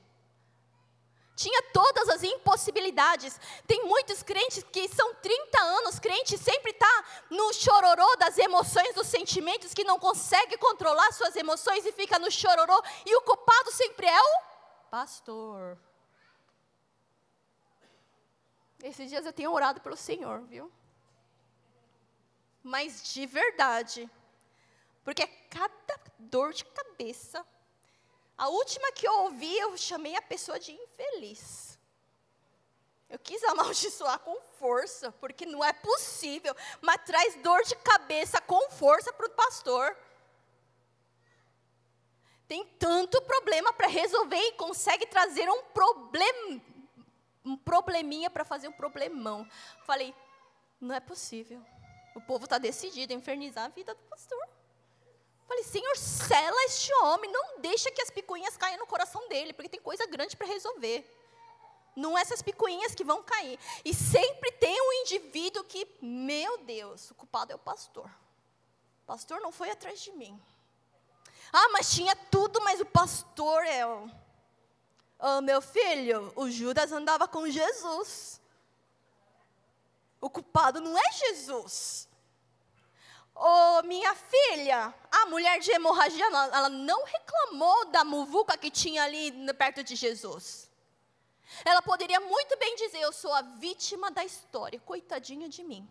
Tinha 1.36 1.64
todas 1.74 2.10
as 2.10 2.24
impossibilidades. 2.24 3.40
Tem 3.66 3.84
muitos 3.86 4.22
crentes 4.22 4.64
que 4.72 4.88
são 4.88 5.16
30 5.16 5.60
anos 5.60 5.98
crente, 5.98 6.38
sempre 6.38 6.72
está 6.72 7.06
no 7.32 7.52
chororô 7.52 8.16
das 8.18 8.38
emoções, 8.38 8.94
dos 8.94 9.08
sentimentos, 9.08 9.74
que 9.74 9.84
não 9.84 9.98
consegue 9.98 10.58
controlar 10.58 11.12
suas 11.12 11.36
emoções 11.36 11.86
e 11.86 11.92
fica 11.92 12.20
no 12.20 12.30
chororô, 12.30 12.80
e 13.06 13.16
o 13.16 13.22
culpado 13.22 13.72
sempre 13.72 14.06
é 14.06 14.22
o 14.22 14.42
pastor. 14.92 15.78
Esses 18.84 19.10
dias 19.10 19.26
eu 19.26 19.34
tenho 19.34 19.52
orado 19.52 19.82
pelo 19.82 19.98
Senhor, 19.98 20.42
viu? 20.42 20.72
Mas 22.64 23.04
de 23.14 23.26
verdade. 23.26 24.10
Porque 25.04 25.28
cada 25.28 26.00
dor 26.18 26.54
de 26.54 26.64
cabeça. 26.66 27.46
A 28.38 28.48
última 28.48 28.92
que 28.94 29.08
eu 29.08 29.14
ouvi, 29.24 29.56
eu 29.58 29.78
chamei 29.78 30.16
a 30.16 30.22
pessoa 30.22 30.60
de 30.60 30.72
infeliz. 30.72 31.78
Eu 33.10 33.20
quis 33.20 33.44
amaldiçoar 33.46 34.18
com 34.20 34.40
força, 34.58 35.12
porque 35.12 35.46
não 35.46 35.64
é 35.64 35.72
possível, 35.74 36.56
mas 36.82 37.04
traz 37.06 37.36
dor 37.44 37.64
de 37.64 37.76
cabeça 37.76 38.42
com 38.42 38.72
força 38.72 39.14
para 39.14 39.28
o 39.28 39.32
pastor. 39.32 39.96
Tem 42.48 42.66
tanto 42.80 43.22
problema 43.22 43.72
para 43.74 43.88
resolver 43.88 44.40
e 44.40 44.54
consegue 44.54 45.06
trazer 45.06 45.50
um 45.50 45.64
problema, 45.66 46.62
um 47.46 47.58
probleminha 47.58 48.30
para 48.30 48.44
fazer 48.44 48.68
um 48.68 48.74
problemão. 48.74 49.48
Falei, 49.86 50.14
não 50.80 50.94
é 50.94 51.00
possível. 51.00 51.64
O 52.16 52.22
povo 52.22 52.46
está 52.46 52.58
decidido 52.58 53.14
a 53.14 53.16
infernizar 53.16 53.66
a 53.66 53.70
vida 53.70 53.94
do 53.94 54.02
pastor. 54.04 54.48
Falei, 55.48 55.64
Senhor, 55.64 55.96
sela 55.98 56.64
este 56.66 56.94
homem, 57.04 57.32
não 57.32 57.60
deixa 57.60 57.92
que 57.92 58.02
as 58.02 58.10
picuinhas 58.10 58.58
caiam 58.58 58.80
no 58.80 58.88
coração 58.88 59.28
dele, 59.28 59.54
porque 59.54 59.70
tem 59.70 59.80
coisa 59.80 60.06
grande 60.08 60.36
para 60.36 60.48
resolver. 60.48 61.06
Não 61.96 62.18
essas 62.18 62.42
picuinhas 62.42 62.96
que 62.96 63.04
vão 63.04 63.22
cair. 63.22 63.60
E 63.86 63.94
sempre 63.94 64.52
tem 64.54 64.82
um 64.82 64.94
indivíduo 65.02 65.64
que, 65.64 65.88
meu 66.02 66.58
Deus, 66.60 67.12
o 67.12 67.16
culpado 67.16 67.52
é 67.52 67.56
o 67.56 67.60
pastor. 67.60 68.10
O 69.04 69.06
pastor 69.06 69.42
não 69.42 69.52
foi 69.52 69.70
atrás 69.70 70.00
de 70.02 70.12
mim. 70.14 70.42
Ah, 71.52 71.70
mas 71.70 71.94
tinha 71.94 72.16
tudo, 72.16 72.60
mas 72.62 72.82
o 72.82 72.86
pastor 72.86 73.64
é 73.66 73.86
o. 73.86 74.10
Oh, 75.20 75.42
meu 75.42 75.62
filho, 75.62 76.34
o 76.36 76.50
Judas 76.50 76.92
andava 76.92 77.28
com 77.28 77.48
Jesus. 77.48 78.42
O 80.24 80.30
culpado 80.30 80.80
não 80.80 80.98
é 80.98 81.12
Jesus. 81.12 82.08
Oh, 83.36 83.82
minha 83.84 84.16
filha, 84.16 84.94
a 85.12 85.26
mulher 85.26 85.60
de 85.60 85.70
hemorragia, 85.70 86.26
ela 86.26 86.70
não 86.70 87.04
reclamou 87.04 87.88
da 87.88 88.06
muvuca 88.06 88.58
que 88.58 88.72
tinha 88.72 89.04
ali 89.04 89.34
perto 89.54 89.84
de 89.84 89.98
Jesus. 89.98 90.72
Ela 91.66 91.82
poderia 91.82 92.22
muito 92.22 92.58
bem 92.58 92.74
dizer: 92.78 93.02
Eu 93.02 93.12
sou 93.12 93.34
a 93.34 93.42
vítima 93.42 94.10
da 94.12 94.24
história, 94.24 94.80
coitadinha 94.80 95.50
de 95.50 95.62
mim. 95.62 95.86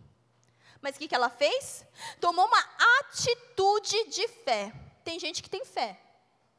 Mas 0.80 0.96
o 0.96 0.98
que, 0.98 1.08
que 1.08 1.14
ela 1.14 1.28
fez? 1.28 1.84
Tomou 2.18 2.46
uma 2.46 2.64
atitude 3.00 4.04
de 4.06 4.26
fé. 4.28 4.72
Tem 5.04 5.20
gente 5.20 5.42
que 5.42 5.50
tem 5.50 5.62
fé, 5.62 6.00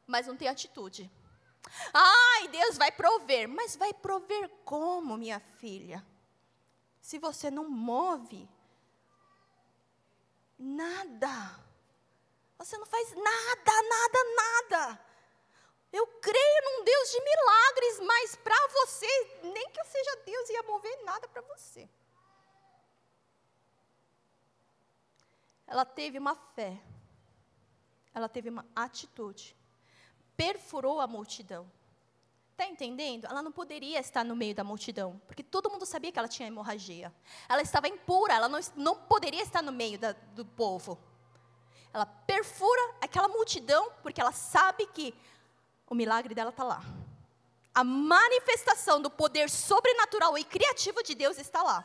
mas 0.06 0.28
não 0.28 0.36
tem 0.36 0.46
atitude. 0.46 1.10
Ai, 1.92 2.46
Deus 2.46 2.78
vai 2.78 2.92
prover. 2.92 3.48
Mas 3.48 3.74
vai 3.74 3.92
prover 3.92 4.48
como, 4.64 5.16
minha 5.16 5.40
filha? 5.58 6.06
Se 7.04 7.18
você 7.18 7.50
não 7.50 7.68
move 7.68 8.48
nada. 10.58 11.34
Você 12.56 12.78
não 12.78 12.86
faz 12.86 13.12
nada, 13.12 13.72
nada, 13.90 14.18
nada. 14.36 15.06
Eu 15.92 16.06
creio 16.06 16.64
num 16.64 16.82
Deus 16.82 17.10
de 17.10 17.20
milagres, 17.20 18.00
mas 18.00 18.36
para 18.36 18.68
você, 18.68 19.40
nem 19.42 19.68
que 19.68 19.78
eu 19.78 19.84
seja 19.84 20.16
Deus, 20.24 20.48
ia 20.48 20.62
mover 20.62 21.04
nada 21.04 21.28
para 21.28 21.42
você. 21.42 21.86
Ela 25.66 25.84
teve 25.84 26.18
uma 26.18 26.34
fé, 26.34 26.80
ela 28.14 28.30
teve 28.30 28.48
uma 28.48 28.66
atitude, 28.74 29.54
perfurou 30.34 31.02
a 31.02 31.06
multidão. 31.06 31.70
Está 32.54 32.66
entendendo? 32.66 33.24
Ela 33.24 33.42
não 33.42 33.50
poderia 33.50 33.98
estar 33.98 34.24
no 34.24 34.36
meio 34.36 34.54
da 34.54 34.62
multidão, 34.62 35.20
porque 35.26 35.42
todo 35.42 35.68
mundo 35.68 35.84
sabia 35.84 36.12
que 36.12 36.18
ela 36.20 36.28
tinha 36.28 36.46
hemorragia. 36.46 37.12
Ela 37.48 37.62
estava 37.62 37.88
impura, 37.88 38.32
ela 38.32 38.48
não, 38.48 38.60
não 38.76 38.94
poderia 38.94 39.42
estar 39.42 39.60
no 39.60 39.72
meio 39.72 39.98
da, 39.98 40.12
do 40.12 40.44
povo. 40.44 40.96
Ela 41.92 42.06
perfura 42.06 42.80
aquela 43.00 43.26
multidão, 43.26 43.90
porque 44.04 44.20
ela 44.20 44.30
sabe 44.30 44.86
que 44.86 45.12
o 45.88 45.96
milagre 45.96 46.32
dela 46.32 46.50
está 46.50 46.62
lá. 46.62 46.80
A 47.74 47.82
manifestação 47.82 49.02
do 49.02 49.10
poder 49.10 49.50
sobrenatural 49.50 50.38
e 50.38 50.44
criativo 50.44 51.02
de 51.02 51.16
Deus 51.16 51.38
está 51.38 51.60
lá. 51.60 51.84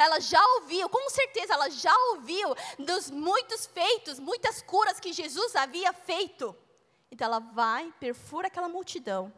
Ela 0.00 0.18
já 0.18 0.44
ouviu, 0.56 0.88
com 0.88 1.08
certeza, 1.10 1.54
ela 1.54 1.70
já 1.70 1.96
ouviu 2.10 2.56
dos 2.76 3.08
muitos 3.08 3.66
feitos, 3.66 4.18
muitas 4.18 4.60
curas 4.62 4.98
que 4.98 5.12
Jesus 5.12 5.54
havia 5.54 5.92
feito. 5.92 6.56
Então 7.08 7.26
ela 7.26 7.38
vai, 7.38 7.94
perfura 8.00 8.48
aquela 8.48 8.68
multidão 8.68 9.32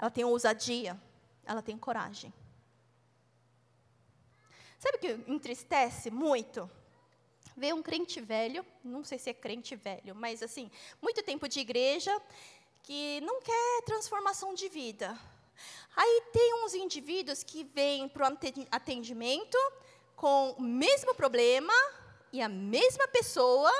ela 0.00 0.10
tem 0.10 0.24
ousadia, 0.24 0.98
ela 1.44 1.60
tem 1.60 1.76
coragem. 1.76 2.32
Sabe 4.78 4.96
o 4.96 5.00
que 5.00 5.30
entristece 5.30 6.10
muito? 6.10 6.68
Ver 7.54 7.74
um 7.74 7.82
crente 7.82 8.18
velho, 8.18 8.64
não 8.82 9.04
sei 9.04 9.18
se 9.18 9.28
é 9.28 9.34
crente 9.34 9.76
velho, 9.76 10.14
mas 10.14 10.42
assim, 10.42 10.70
muito 11.02 11.22
tempo 11.22 11.46
de 11.46 11.60
igreja, 11.60 12.18
que 12.82 13.20
não 13.20 13.42
quer 13.42 13.82
transformação 13.84 14.54
de 14.54 14.70
vida. 14.70 15.18
Aí 15.94 16.22
tem 16.32 16.64
uns 16.64 16.72
indivíduos 16.72 17.42
que 17.42 17.62
vêm 17.62 18.08
para 18.08 18.26
o 18.26 18.38
atendimento 18.70 19.58
com 20.16 20.52
o 20.52 20.62
mesmo 20.62 21.14
problema 21.14 21.74
e 22.32 22.40
a 22.40 22.48
mesma 22.48 23.06
pessoa, 23.08 23.70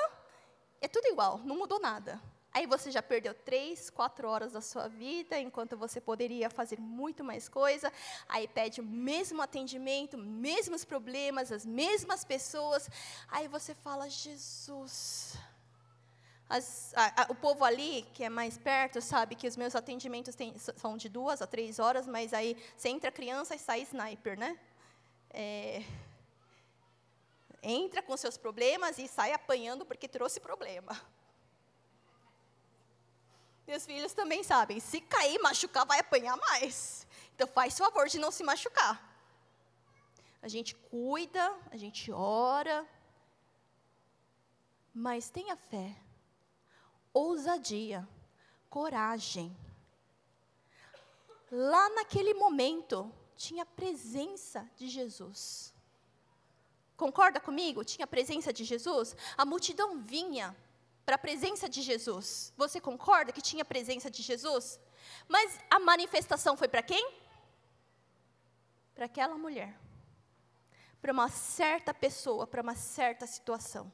é 0.82 0.86
tudo 0.86 1.06
igual, 1.06 1.38
não 1.38 1.56
mudou 1.56 1.80
nada. 1.80 2.20
Aí 2.52 2.66
você 2.66 2.90
já 2.90 3.00
perdeu 3.00 3.32
três, 3.32 3.90
quatro 3.90 4.28
horas 4.28 4.52
da 4.52 4.60
sua 4.60 4.88
vida, 4.88 5.38
enquanto 5.38 5.76
você 5.76 6.00
poderia 6.00 6.50
fazer 6.50 6.80
muito 6.80 7.22
mais 7.22 7.48
coisa. 7.48 7.92
Aí 8.28 8.48
pede 8.48 8.80
o 8.80 8.84
mesmo 8.84 9.40
atendimento, 9.40 10.18
mesmos 10.18 10.84
problemas, 10.84 11.52
as 11.52 11.64
mesmas 11.64 12.24
pessoas. 12.24 12.90
Aí 13.28 13.46
você 13.46 13.72
fala, 13.72 14.10
Jesus. 14.10 15.36
As, 16.48 16.92
a, 16.96 17.22
a, 17.22 17.26
o 17.30 17.34
povo 17.36 17.64
ali, 17.64 18.02
que 18.12 18.24
é 18.24 18.28
mais 18.28 18.58
perto, 18.58 19.00
sabe 19.00 19.36
que 19.36 19.46
os 19.46 19.56
meus 19.56 19.76
atendimentos 19.76 20.34
tem, 20.34 20.58
são 20.58 20.96
de 20.96 21.08
duas 21.08 21.40
a 21.40 21.46
três 21.46 21.78
horas, 21.78 22.08
mas 22.08 22.34
aí 22.34 22.56
você 22.76 22.88
entra 22.88 23.12
criança 23.12 23.54
e 23.54 23.58
sai 23.60 23.82
sniper, 23.82 24.36
né? 24.36 24.58
É, 25.32 25.84
entra 27.62 28.02
com 28.02 28.16
seus 28.16 28.36
problemas 28.36 28.98
e 28.98 29.06
sai 29.06 29.32
apanhando 29.32 29.86
porque 29.86 30.08
trouxe 30.08 30.40
problema. 30.40 31.00
Meus 33.70 33.86
filhos 33.86 34.12
também 34.12 34.42
sabem, 34.42 34.80
se 34.80 35.00
cair, 35.00 35.38
machucar, 35.38 35.86
vai 35.86 36.00
apanhar 36.00 36.36
mais. 36.36 37.06
Então 37.32 37.46
faz 37.46 37.78
favor 37.78 38.08
de 38.08 38.18
não 38.18 38.32
se 38.32 38.42
machucar. 38.42 39.00
A 40.42 40.48
gente 40.48 40.74
cuida, 40.74 41.56
a 41.70 41.76
gente 41.76 42.10
ora, 42.10 42.84
mas 44.92 45.30
tenha 45.30 45.54
fé, 45.56 45.96
ousadia, 47.14 48.08
coragem. 48.68 49.56
Lá 51.48 51.90
naquele 51.90 52.34
momento, 52.34 53.08
tinha 53.36 53.62
a 53.62 53.66
presença 53.66 54.68
de 54.74 54.88
Jesus. 54.88 55.72
Concorda 56.96 57.38
comigo? 57.38 57.84
Tinha 57.84 58.04
a 58.04 58.14
presença 58.16 58.52
de 58.52 58.64
Jesus? 58.64 59.14
A 59.38 59.44
multidão 59.44 59.96
vinha 60.00 60.56
para 61.10 61.16
a 61.16 61.18
presença 61.18 61.68
de 61.68 61.82
Jesus. 61.82 62.52
Você 62.56 62.80
concorda 62.80 63.32
que 63.32 63.42
tinha 63.42 63.62
a 63.62 63.64
presença 63.64 64.08
de 64.08 64.22
Jesus? 64.22 64.78
Mas 65.26 65.58
a 65.68 65.80
manifestação 65.80 66.56
foi 66.56 66.68
para 66.68 66.84
quem? 66.84 67.04
Para 68.94 69.06
aquela 69.06 69.36
mulher. 69.36 69.76
para 71.02 71.12
uma 71.12 71.28
certa 71.28 71.92
pessoa, 71.92 72.46
para 72.46 72.62
uma 72.62 72.76
certa 72.76 73.26
situação. 73.26 73.92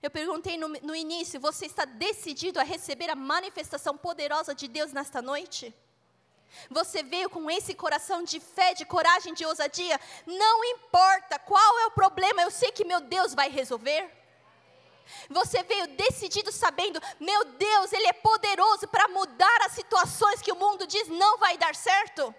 Eu 0.00 0.10
perguntei 0.10 0.56
no, 0.56 0.68
no, 0.68 0.94
início: 0.94 1.38
você 1.38 1.66
está 1.66 1.84
decidido 1.84 2.58
a 2.58 2.62
receber 2.62 3.10
a 3.10 3.14
manifestação 3.14 3.98
poderosa 3.98 4.54
de 4.54 4.66
Deus 4.66 4.94
nesta 4.94 5.20
noite? 5.20 5.74
Você 6.70 7.02
veio 7.02 7.28
com 7.28 7.50
esse 7.50 7.74
coração 7.74 8.22
de 8.24 8.40
fé, 8.40 8.72
de 8.72 8.86
coragem, 8.86 9.34
de 9.34 9.44
ousadia? 9.44 10.00
Não 10.24 10.64
importa 10.64 11.38
qual 11.38 11.78
é 11.80 11.86
o 11.86 11.90
problema, 11.90 12.40
eu 12.40 12.50
sei 12.50 12.72
que 12.72 12.82
meu 12.82 13.02
Deus 13.02 13.34
vai 13.34 13.50
resolver. 13.50 14.19
Você 15.28 15.62
veio 15.62 15.86
decidido 15.88 16.50
sabendo, 16.52 17.00
meu 17.18 17.44
Deus, 17.44 17.92
Ele 17.92 18.06
é 18.06 18.12
poderoso 18.12 18.88
para 18.88 19.08
mudar 19.08 19.58
as 19.66 19.72
situações 19.72 20.42
que 20.42 20.52
o 20.52 20.56
mundo 20.56 20.86
diz 20.86 21.08
não 21.08 21.38
vai 21.38 21.56
dar 21.56 21.74
certo. 21.74 22.34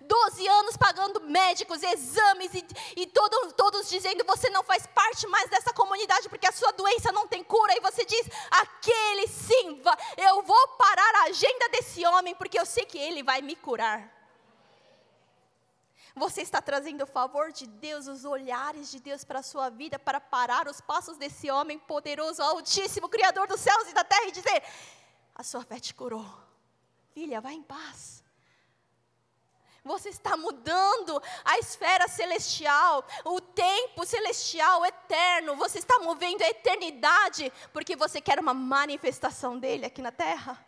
Doze 0.00 0.46
anos 0.48 0.76
pagando 0.76 1.20
médicos, 1.20 1.82
exames 1.82 2.54
e, 2.54 2.66
e 2.96 3.06
todo, 3.06 3.52
todos 3.52 3.88
dizendo 3.88 4.24
você 4.24 4.48
não 4.50 4.62
faz 4.62 4.86
parte 4.86 5.26
mais 5.26 5.50
dessa 5.50 5.72
comunidade 5.72 6.28
porque 6.28 6.46
a 6.46 6.52
sua 6.52 6.72
doença 6.72 7.12
não 7.12 7.26
tem 7.26 7.42
cura. 7.44 7.76
E 7.76 7.80
você 7.80 8.04
diz: 8.04 8.26
aquele 8.50 9.26
sim, 9.28 9.82
eu 10.16 10.42
vou 10.42 10.68
parar 10.68 11.14
a 11.16 11.24
agenda 11.24 11.68
desse 11.70 12.06
homem 12.06 12.34
porque 12.34 12.58
eu 12.58 12.66
sei 12.66 12.84
que 12.84 12.98
ele 12.98 13.22
vai 13.22 13.42
me 13.42 13.54
curar. 13.54 14.16
Você 16.18 16.40
está 16.40 16.62
trazendo 16.62 17.04
o 17.04 17.06
favor 17.06 17.52
de 17.52 17.66
Deus, 17.66 18.06
os 18.06 18.24
olhares 18.24 18.90
de 18.90 18.98
Deus 18.98 19.22
para 19.22 19.40
a 19.40 19.42
sua 19.42 19.68
vida, 19.68 19.98
para 19.98 20.18
parar 20.18 20.66
os 20.66 20.80
passos 20.80 21.18
desse 21.18 21.50
homem 21.50 21.78
poderoso, 21.78 22.42
altíssimo, 22.42 23.06
Criador 23.06 23.46
dos 23.46 23.60
céus 23.60 23.90
e 23.90 23.92
da 23.92 24.02
terra, 24.02 24.24
e 24.24 24.32
dizer: 24.32 24.62
A 25.34 25.42
sua 25.42 25.62
fé 25.62 25.78
te 25.78 25.94
curou. 25.94 26.26
Filha, 27.12 27.38
vá 27.38 27.52
em 27.52 27.62
paz. 27.62 28.24
Você 29.84 30.08
está 30.08 30.38
mudando 30.38 31.22
a 31.44 31.58
esfera 31.58 32.08
celestial, 32.08 33.06
o 33.22 33.38
tempo 33.38 34.06
celestial, 34.06 34.86
eterno. 34.86 35.54
Você 35.56 35.78
está 35.78 35.98
movendo 35.98 36.42
a 36.42 36.48
eternidade, 36.48 37.52
porque 37.74 37.94
você 37.94 38.22
quer 38.22 38.40
uma 38.40 38.54
manifestação 38.54 39.58
dele 39.58 39.84
aqui 39.84 40.00
na 40.00 40.10
terra. 40.10 40.65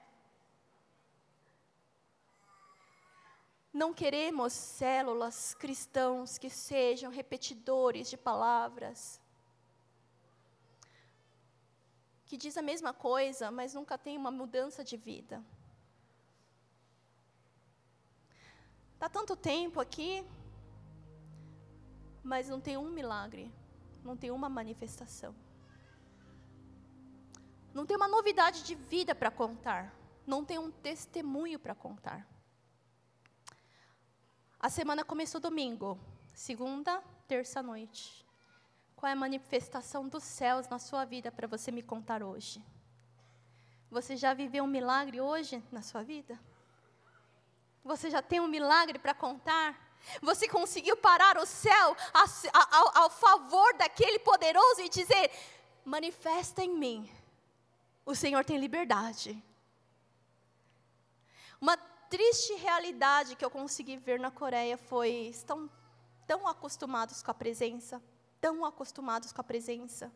Não 3.80 3.94
queremos 3.94 4.52
células 4.52 5.54
cristãos 5.54 6.36
que 6.36 6.50
sejam 6.50 7.12
repetidores 7.12 8.10
de 8.10 8.16
palavras, 8.16 9.20
que 12.26 12.36
diz 12.36 12.56
a 12.56 12.62
mesma 12.70 12.92
coisa, 12.92 13.52
mas 13.52 13.74
nunca 13.74 13.96
tem 13.96 14.16
uma 14.18 14.32
mudança 14.32 14.82
de 14.82 14.96
vida. 14.96 15.44
Está 18.94 19.08
tanto 19.08 19.36
tempo 19.36 19.78
aqui, 19.78 20.26
mas 22.24 22.48
não 22.48 22.60
tem 22.60 22.76
um 22.76 22.90
milagre, 22.90 23.48
não 24.02 24.16
tem 24.16 24.32
uma 24.32 24.48
manifestação. 24.48 25.32
Não 27.72 27.86
tem 27.86 27.96
uma 27.96 28.08
novidade 28.08 28.64
de 28.64 28.74
vida 28.74 29.14
para 29.14 29.30
contar, 29.30 29.94
não 30.26 30.44
tem 30.44 30.58
um 30.58 30.72
testemunho 30.72 31.60
para 31.60 31.76
contar. 31.76 32.37
A 34.60 34.68
semana 34.68 35.04
começou 35.04 35.40
domingo, 35.40 35.96
segunda, 36.34 37.00
terça 37.28 37.62
noite. 37.62 38.26
Qual 38.96 39.08
é 39.08 39.12
a 39.12 39.16
manifestação 39.16 40.08
dos 40.08 40.24
céus 40.24 40.66
na 40.66 40.80
sua 40.80 41.04
vida 41.04 41.30
para 41.30 41.46
você 41.46 41.70
me 41.70 41.80
contar 41.80 42.24
hoje? 42.24 42.60
Você 43.88 44.16
já 44.16 44.34
viveu 44.34 44.64
um 44.64 44.66
milagre 44.66 45.20
hoje 45.20 45.62
na 45.70 45.80
sua 45.80 46.02
vida? 46.02 46.36
Você 47.84 48.10
já 48.10 48.20
tem 48.20 48.40
um 48.40 48.48
milagre 48.48 48.98
para 48.98 49.14
contar? 49.14 49.78
Você 50.20 50.48
conseguiu 50.48 50.96
parar 50.96 51.38
o 51.38 51.46
céu 51.46 51.96
ao, 52.72 53.04
ao 53.04 53.10
favor 53.10 53.74
daquele 53.74 54.18
poderoso 54.18 54.80
e 54.80 54.88
dizer: 54.88 55.30
manifesta 55.84 56.64
em 56.64 56.76
mim, 56.76 57.08
o 58.04 58.12
Senhor 58.12 58.44
tem 58.44 58.58
liberdade. 58.58 59.40
Uma 61.60 61.76
triste 62.08 62.54
realidade 62.54 63.36
que 63.36 63.44
eu 63.44 63.50
consegui 63.50 63.96
ver 63.96 64.18
na 64.18 64.30
Coreia 64.30 64.76
foi: 64.76 65.10
estão 65.28 65.70
tão 66.26 66.46
acostumados 66.46 67.22
com 67.22 67.30
a 67.30 67.34
presença, 67.34 68.02
tão 68.40 68.64
acostumados 68.64 69.32
com 69.32 69.40
a 69.40 69.44
presença, 69.44 70.12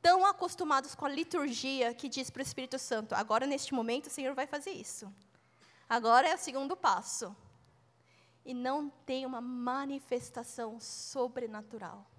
tão 0.00 0.24
acostumados 0.24 0.94
com 0.94 1.04
a 1.04 1.08
liturgia 1.08 1.94
que 1.94 2.08
diz 2.08 2.30
para 2.30 2.40
o 2.40 2.42
Espírito 2.42 2.78
Santo: 2.78 3.14
agora 3.14 3.46
neste 3.46 3.74
momento 3.74 4.06
o 4.06 4.10
Senhor 4.10 4.34
vai 4.34 4.46
fazer 4.46 4.72
isso. 4.72 5.12
Agora 5.88 6.28
é 6.28 6.34
o 6.34 6.38
segundo 6.38 6.76
passo. 6.76 7.36
E 8.44 8.52
não 8.52 8.90
tem 9.06 9.24
uma 9.24 9.40
manifestação 9.40 10.80
sobrenatural. 10.80 12.10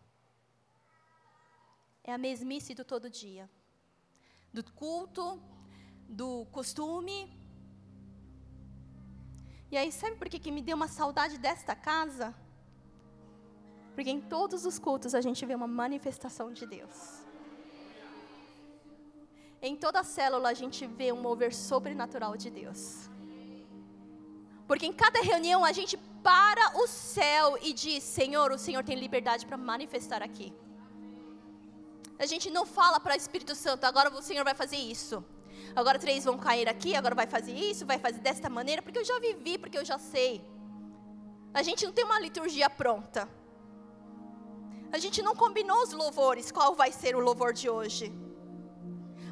É 2.02 2.14
a 2.14 2.18
mesmice 2.18 2.74
do 2.74 2.86
todo 2.86 3.10
dia. 3.10 3.50
Do 4.54 4.64
culto, 4.72 5.42
do 6.08 6.46
costume, 6.46 7.43
e 9.74 9.78
aí, 9.82 9.92
sabe 9.92 10.16
por 10.18 10.30
que, 10.30 10.38
que 10.38 10.52
me 10.56 10.62
deu 10.62 10.76
uma 10.80 10.88
saudade 10.88 11.36
desta 11.46 11.74
casa? 11.76 12.28
Porque 13.96 14.12
em 14.16 14.22
todos 14.34 14.68
os 14.70 14.78
cultos 14.78 15.16
a 15.20 15.22
gente 15.26 15.44
vê 15.50 15.56
uma 15.56 15.70
manifestação 15.82 16.48
de 16.58 16.66
Deus. 16.74 16.96
Em 19.60 19.76
toda 19.76 20.04
célula 20.04 20.50
a 20.50 20.54
gente 20.62 20.86
vê 21.00 21.10
um 21.12 21.20
mover 21.28 21.52
sobrenatural 21.56 22.38
de 22.44 22.52
Deus. 22.60 23.10
Porque 24.68 24.86
em 24.86 24.94
cada 25.04 25.22
reunião 25.32 25.66
a 25.66 25.72
gente 25.72 25.98
para 26.30 26.66
o 26.84 26.86
céu 26.86 27.58
e 27.68 27.74
diz: 27.74 28.04
Senhor, 28.04 28.52
o 28.52 28.60
Senhor 28.60 28.84
tem 28.84 29.04
liberdade 29.06 29.44
para 29.48 29.58
manifestar 29.58 30.22
aqui. 30.30 30.54
A 32.20 32.28
gente 32.28 32.48
não 32.58 32.64
fala 32.64 33.00
para 33.00 33.16
o 33.16 33.22
Espírito 33.24 33.56
Santo, 33.56 33.86
agora 33.86 34.12
o 34.14 34.22
Senhor 34.22 34.44
vai 34.44 34.54
fazer 34.54 34.78
isso. 34.78 35.26
Agora 35.76 35.98
três 35.98 36.24
vão 36.24 36.38
cair 36.38 36.70
aqui, 36.70 36.96
agora 36.96 37.16
vai 37.16 37.26
fazer 37.26 37.54
isso, 37.54 37.86
vai 37.86 37.98
fazer 37.98 38.20
desta 38.20 38.50
maneira, 38.50 38.82
porque 38.82 39.00
eu 39.00 39.06
já 39.06 39.20
vivi, 39.20 39.58
porque 39.58 39.78
eu 39.78 39.86
já 39.86 39.98
sei. 39.98 40.44
A 41.54 41.64
gente 41.64 41.86
não 41.86 41.92
tem 41.92 42.06
uma 42.06 42.20
liturgia 42.20 42.70
pronta. 42.70 43.28
A 44.92 45.00
gente 45.00 45.22
não 45.24 45.36
combinou 45.36 45.82
os 45.82 45.92
louvores, 45.92 46.52
qual 46.52 46.76
vai 46.76 46.92
ser 46.92 47.16
o 47.16 47.20
louvor 47.20 47.54
de 47.54 47.70
hoje. 47.70 48.14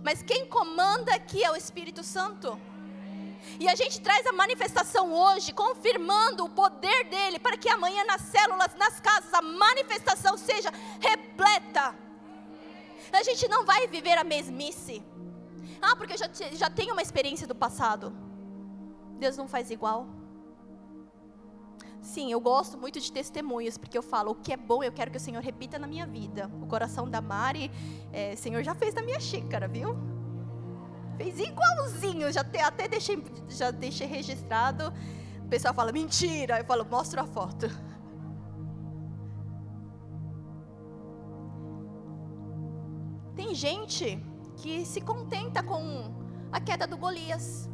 Mas 0.03 0.23
quem 0.23 0.47
comanda 0.47 1.13
aqui 1.13 1.43
é 1.43 1.51
o 1.51 1.55
Espírito 1.55 2.03
Santo. 2.03 2.59
E 3.59 3.67
a 3.67 3.75
gente 3.75 4.01
traz 4.01 4.25
a 4.25 4.31
manifestação 4.31 5.13
hoje, 5.13 5.53
confirmando 5.53 6.45
o 6.45 6.49
poder 6.49 7.03
dele, 7.05 7.37
para 7.37 7.57
que 7.57 7.69
amanhã 7.69 8.03
nas 8.05 8.21
células, 8.21 8.73
nas 8.75 8.99
casas, 8.99 9.31
a 9.33 9.41
manifestação 9.41 10.37
seja 10.37 10.71
repleta. 10.99 11.95
A 13.11 13.23
gente 13.23 13.47
não 13.47 13.65
vai 13.65 13.87
viver 13.87 14.17
a 14.17 14.23
mesmice. 14.23 15.03
Ah, 15.81 15.95
porque 15.95 16.13
eu 16.13 16.17
já, 16.17 16.29
já 16.53 16.69
tenho 16.69 16.93
uma 16.93 17.01
experiência 17.01 17.47
do 17.47 17.55
passado. 17.55 18.13
Deus 19.19 19.35
não 19.35 19.47
faz 19.47 19.71
igual. 19.71 20.07
Sim, 22.01 22.31
eu 22.31 22.39
gosto 22.39 22.77
muito 22.77 22.99
de 22.99 23.11
testemunhos, 23.11 23.77
porque 23.77 23.97
eu 23.97 24.01
falo, 24.01 24.31
o 24.31 24.35
que 24.35 24.51
é 24.51 24.57
bom 24.57 24.83
eu 24.83 24.91
quero 24.91 25.11
que 25.11 25.17
o 25.17 25.19
Senhor 25.19 25.41
repita 25.41 25.77
na 25.77 25.87
minha 25.87 26.05
vida. 26.05 26.49
O 26.61 26.65
coração 26.65 27.07
da 27.07 27.21
Mari, 27.21 27.71
é, 28.11 28.33
o 28.33 28.37
Senhor 28.37 28.63
já 28.63 28.73
fez 28.73 28.93
na 28.93 29.03
minha 29.03 29.19
xícara, 29.19 29.67
viu? 29.67 29.95
Fez 31.17 31.39
igualzinho, 31.39 32.31
já 32.31 32.43
te, 32.43 32.59
até 32.59 32.87
deixei, 32.87 33.23
já 33.47 33.69
deixei 33.69 34.07
registrado. 34.07 34.91
O 35.45 35.47
pessoal 35.47 35.73
fala, 35.73 35.91
mentira. 35.91 36.59
Eu 36.59 36.65
falo, 36.65 36.85
mostra 36.85 37.21
a 37.21 37.27
foto. 37.27 37.67
Tem 43.35 43.53
gente 43.53 44.19
que 44.61 44.85
se 44.85 45.01
contenta 45.01 45.63
com 45.63 46.13
a 46.51 46.59
queda 46.59 46.85
do 46.85 46.95
Golias. 46.95 47.67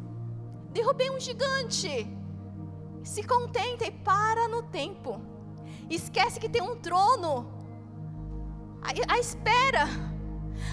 Derrubei 0.70 1.10
um 1.10 1.20
gigante. 1.20 2.08
Se 3.04 3.22
contenta 3.22 3.84
e 3.84 3.90
para 3.90 4.48
no 4.48 4.62
tempo. 4.62 5.20
Esquece 5.90 6.40
que 6.40 6.48
tem 6.48 6.62
um 6.62 6.76
trono 6.76 7.46
à 9.06 9.18
espera. 9.18 9.84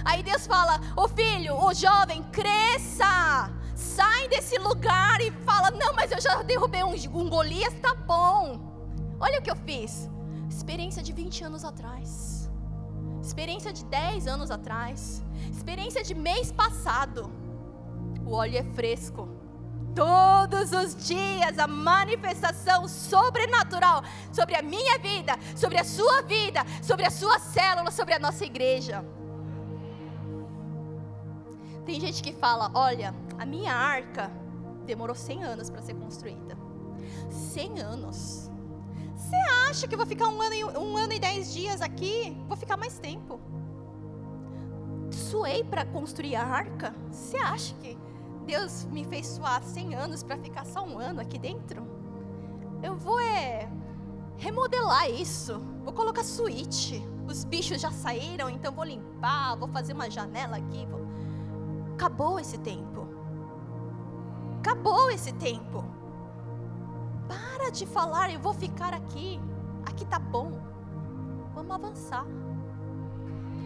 Aí 0.06 0.23
Deus 0.23 0.47
fala: 0.47 0.80
"O 0.95 1.08
filho, 1.08 1.56
o 1.56 1.73
jovem, 1.73 2.23
cresça. 2.32 3.51
Sai 3.75 4.30
desse 4.30 4.58
lugar 4.58 5.19
e 5.19 5.32
fala: 5.49 5.69
"Não, 5.71 5.93
mas 5.93 6.12
eu 6.12 6.21
já 6.21 6.41
derrubei 6.43 6.84
um, 6.84 6.93
um 6.93 7.30
Golias, 7.30 7.73
tá 7.82 7.93
bom. 7.93 8.60
Olha 9.19 9.39
o 9.39 9.41
que 9.41 9.51
eu 9.51 9.56
fiz. 9.56 10.10
Experiência 10.49 11.04
de 11.04 11.12
20 11.12 11.43
anos 11.43 11.65
atrás 11.65 12.44
experiência 13.25 13.73
de 13.73 13.83
10 13.85 14.27
anos 14.27 14.51
atrás, 14.51 15.23
experiência 15.51 16.03
de 16.03 16.13
mês 16.13 16.51
passado. 16.51 17.31
O 18.25 18.33
óleo 18.33 18.57
é 18.57 18.63
fresco. 18.63 19.27
Todos 19.95 20.71
os 20.73 21.07
dias 21.07 21.57
a 21.57 21.67
manifestação 21.67 22.88
sobrenatural 22.88 24.03
sobre 24.31 24.55
a 24.55 24.61
minha 24.61 24.99
vida, 24.99 25.33
sobre 25.55 25.77
a 25.77 25.83
sua 25.83 26.21
vida, 26.21 26.65
sobre 26.83 27.05
a 27.05 27.09
sua 27.09 27.39
célula, 27.39 27.91
sobre 27.91 28.13
a 28.13 28.19
nossa 28.19 28.45
igreja. 28.45 29.03
Tem 31.85 31.99
gente 31.99 32.21
que 32.21 32.33
fala: 32.33 32.71
olha, 32.73 33.13
a 33.39 33.45
minha 33.45 33.73
arca 33.73 34.29
demorou 34.85 35.15
100 35.15 35.43
anos 35.43 35.69
para 35.69 35.81
ser 35.81 35.95
construída. 35.95 36.57
100 37.29 37.79
anos. 37.79 38.51
Você 39.15 39.36
acha 39.69 39.88
que 39.88 39.93
eu 39.93 39.97
vou 39.97 40.08
ficar 40.08 40.27
um 40.27 40.41
ano, 40.41 40.53
e, 40.53 40.63
um 40.63 40.97
ano 40.97 41.13
e 41.13 41.19
dez 41.19 41.53
dias 41.53 41.81
aqui? 41.81 42.36
Vou 42.47 42.58
ficar 42.58 42.77
mais 42.77 42.99
tempo. 42.99 43.39
Suei 45.12 45.63
para 45.63 45.86
construir 45.86 46.36
a 46.36 46.43
arca? 46.43 46.93
Você 47.12 47.38
acha 47.38 47.73
que 47.75 47.97
Deus 48.45 48.86
me 48.86 49.05
fez 49.05 49.27
suar 49.27 49.63
100 49.63 49.95
anos 49.95 50.23
para 50.23 50.38
ficar 50.38 50.65
só 50.65 50.86
um 50.86 50.99
ano 50.99 51.21
aqui 51.21 51.38
dentro? 51.38 51.88
Eu 52.84 52.95
vou 52.95 53.19
é, 53.19 53.69
remodelar 54.38 55.10
isso. 55.10 55.60
Vou 55.84 55.93
colocar 55.93 56.23
suíte. 56.23 57.01
Os 57.27 57.43
bichos 57.43 57.81
já 57.81 57.91
saíram, 57.91 58.49
então 58.49 58.71
vou 58.71 58.86
limpar, 58.86 59.55
vou 59.55 59.67
fazer 59.69 59.93
uma 59.93 60.10
janela 60.10 60.58
aqui. 60.58 60.86
Vou... 60.86 61.01
Acabou 61.93 62.39
esse 62.39 62.58
tempo. 62.60 63.08
Acabou 64.60 65.10
esse 65.10 65.31
tempo. 65.34 65.84
Para 67.65 67.71
de 67.71 67.88
falar, 67.88 68.32
eu 68.32 68.39
vou 68.39 68.54
ficar 68.54 68.93
aqui. 68.93 69.41
Aqui 69.88 70.06
tá 70.06 70.19
bom. 70.19 70.51
Vamos 71.56 71.71
avançar. 71.71 72.23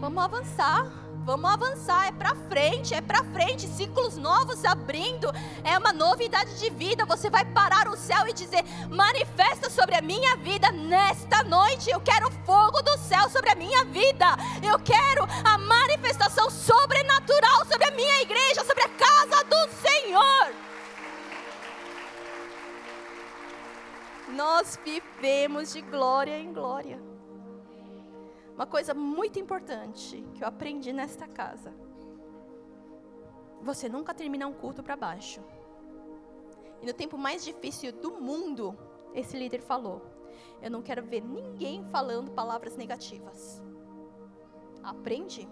Vamos 0.00 0.24
avançar. 0.24 0.90
Vamos 1.22 1.50
avançar, 1.50 2.06
é 2.06 2.12
para 2.12 2.34
frente, 2.34 2.94
é 2.94 3.02
para 3.02 3.22
frente, 3.24 3.68
ciclos 3.68 4.16
novos 4.16 4.64
abrindo, 4.64 5.30
é 5.62 5.76
uma 5.76 5.92
novidade 5.92 6.58
de 6.58 6.70
vida. 6.70 7.04
Você 7.04 7.28
vai 7.28 7.44
parar 7.44 7.88
o 7.88 7.96
céu 7.96 8.26
e 8.26 8.32
dizer: 8.32 8.64
manifesta 8.88 9.68
sobre 9.68 9.94
a 9.94 10.00
minha 10.00 10.36
vida 10.36 10.72
nesta 10.72 11.44
noite. 11.44 11.90
Eu 11.90 12.00
quero 12.00 12.30
fogo 12.46 12.80
do 12.82 12.96
céu 12.98 13.28
sobre 13.28 13.50
a 13.50 13.54
minha 13.54 13.84
vida. 13.84 14.26
Eu 14.62 14.78
quero 14.78 15.24
a 15.44 15.58
manifestação 15.58 16.19
Nós 24.40 24.80
vivemos 24.82 25.74
de 25.74 25.82
glória 25.82 26.38
em 26.38 26.50
glória. 26.50 26.98
Uma 28.54 28.66
coisa 28.66 28.94
muito 28.94 29.38
importante 29.38 30.26
que 30.34 30.42
eu 30.42 30.48
aprendi 30.48 30.94
nesta 30.94 31.28
casa. 31.28 31.74
Você 33.60 33.86
nunca 33.86 34.14
termina 34.14 34.46
um 34.46 34.54
culto 34.54 34.82
para 34.82 34.96
baixo. 34.96 35.42
E 36.80 36.86
no 36.86 36.94
tempo 36.94 37.18
mais 37.18 37.44
difícil 37.44 37.92
do 37.92 38.12
mundo, 38.12 38.74
esse 39.14 39.36
líder 39.36 39.60
falou: 39.60 40.00
Eu 40.62 40.70
não 40.70 40.80
quero 40.80 41.04
ver 41.04 41.20
ninguém 41.20 41.84
falando 41.90 42.30
palavras 42.30 42.78
negativas. 42.78 43.62
Aprende. 44.82 45.46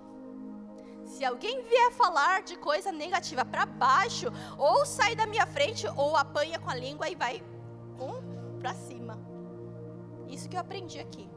Se 1.04 1.26
alguém 1.26 1.62
vier 1.64 1.92
falar 1.92 2.40
de 2.40 2.56
coisa 2.56 2.90
negativa 2.90 3.44
para 3.44 3.66
baixo, 3.66 4.28
ou 4.56 4.86
sai 4.86 5.14
da 5.14 5.26
minha 5.26 5.46
frente, 5.46 5.86
ou 5.94 6.16
apanha 6.16 6.58
com 6.58 6.70
a 6.70 6.74
língua 6.74 7.06
e 7.10 7.14
vai 7.14 7.42
para 8.58 8.74
cima. 8.74 9.18
Isso 10.28 10.48
que 10.48 10.56
eu 10.56 10.60
aprendi 10.60 10.98
aqui. 10.98 11.28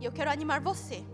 E 0.00 0.04
eu 0.04 0.12
quero 0.12 0.30
animar 0.30 0.60
você. 0.60 1.04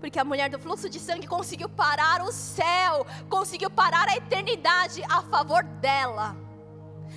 Porque 0.00 0.18
a 0.18 0.24
mulher 0.24 0.50
do 0.50 0.58
fluxo 0.58 0.88
de 0.88 0.98
sangue 0.98 1.26
conseguiu 1.26 1.68
parar 1.68 2.22
o 2.22 2.32
céu, 2.32 3.06
conseguiu 3.28 3.70
parar 3.70 4.08
a 4.08 4.16
eternidade 4.16 5.02
a 5.08 5.22
favor 5.22 5.62
dela, 5.64 6.36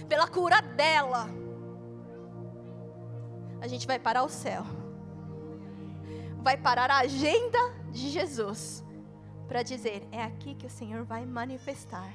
pela 0.07 0.27
cura 0.27 0.61
dela. 0.61 1.27
A 3.61 3.67
gente 3.67 3.87
vai 3.87 3.97
parar 3.97 4.23
o 4.23 4.29
céu, 4.29 4.63
vai 6.43 6.57
parar 6.57 6.91
a 6.91 6.99
agenda 6.99 7.57
de 7.91 8.09
Jesus, 8.09 8.83
para 9.47 9.63
dizer: 9.63 10.07
é 10.11 10.21
aqui 10.23 10.53
que 10.53 10.67
o 10.67 10.69
Senhor 10.69 11.03
vai 11.03 11.25
manifestar, 11.25 12.13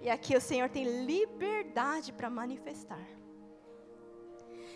e 0.00 0.10
aqui 0.10 0.36
o 0.36 0.40
Senhor 0.40 0.68
tem 0.68 1.04
liberdade 1.04 2.12
para 2.12 2.28
manifestar. 2.28 3.06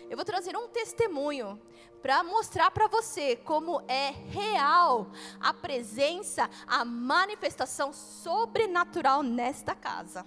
Eu 0.09 0.17
vou 0.17 0.25
trazer 0.25 0.57
um 0.57 0.67
testemunho 0.67 1.61
para 2.01 2.23
mostrar 2.23 2.71
para 2.71 2.87
você 2.87 3.35
como 3.35 3.81
é 3.87 4.09
real 4.09 5.11
a 5.39 5.53
presença, 5.53 6.49
a 6.65 6.83
manifestação 6.83 7.93
sobrenatural 7.93 9.21
nesta 9.21 9.75
casa. 9.75 10.25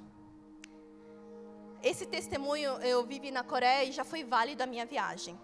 Esse 1.83 2.07
testemunho 2.07 2.71
eu 2.75 3.05
vivi 3.05 3.33
na 3.33 3.43
Coreia 3.43 3.85
e 3.85 3.93
já 3.93 4.05
foi 4.05 4.23
válido 4.23 4.63
a 4.63 4.67
minha 4.67 4.87
viagem. 4.87 5.39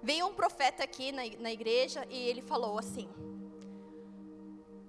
Veio 0.00 0.28
um 0.28 0.34
profeta 0.34 0.84
aqui 0.84 1.10
na, 1.10 1.22
na 1.40 1.52
igreja 1.52 2.06
e 2.08 2.16
ele 2.28 2.40
falou 2.40 2.78
assim: 2.78 3.08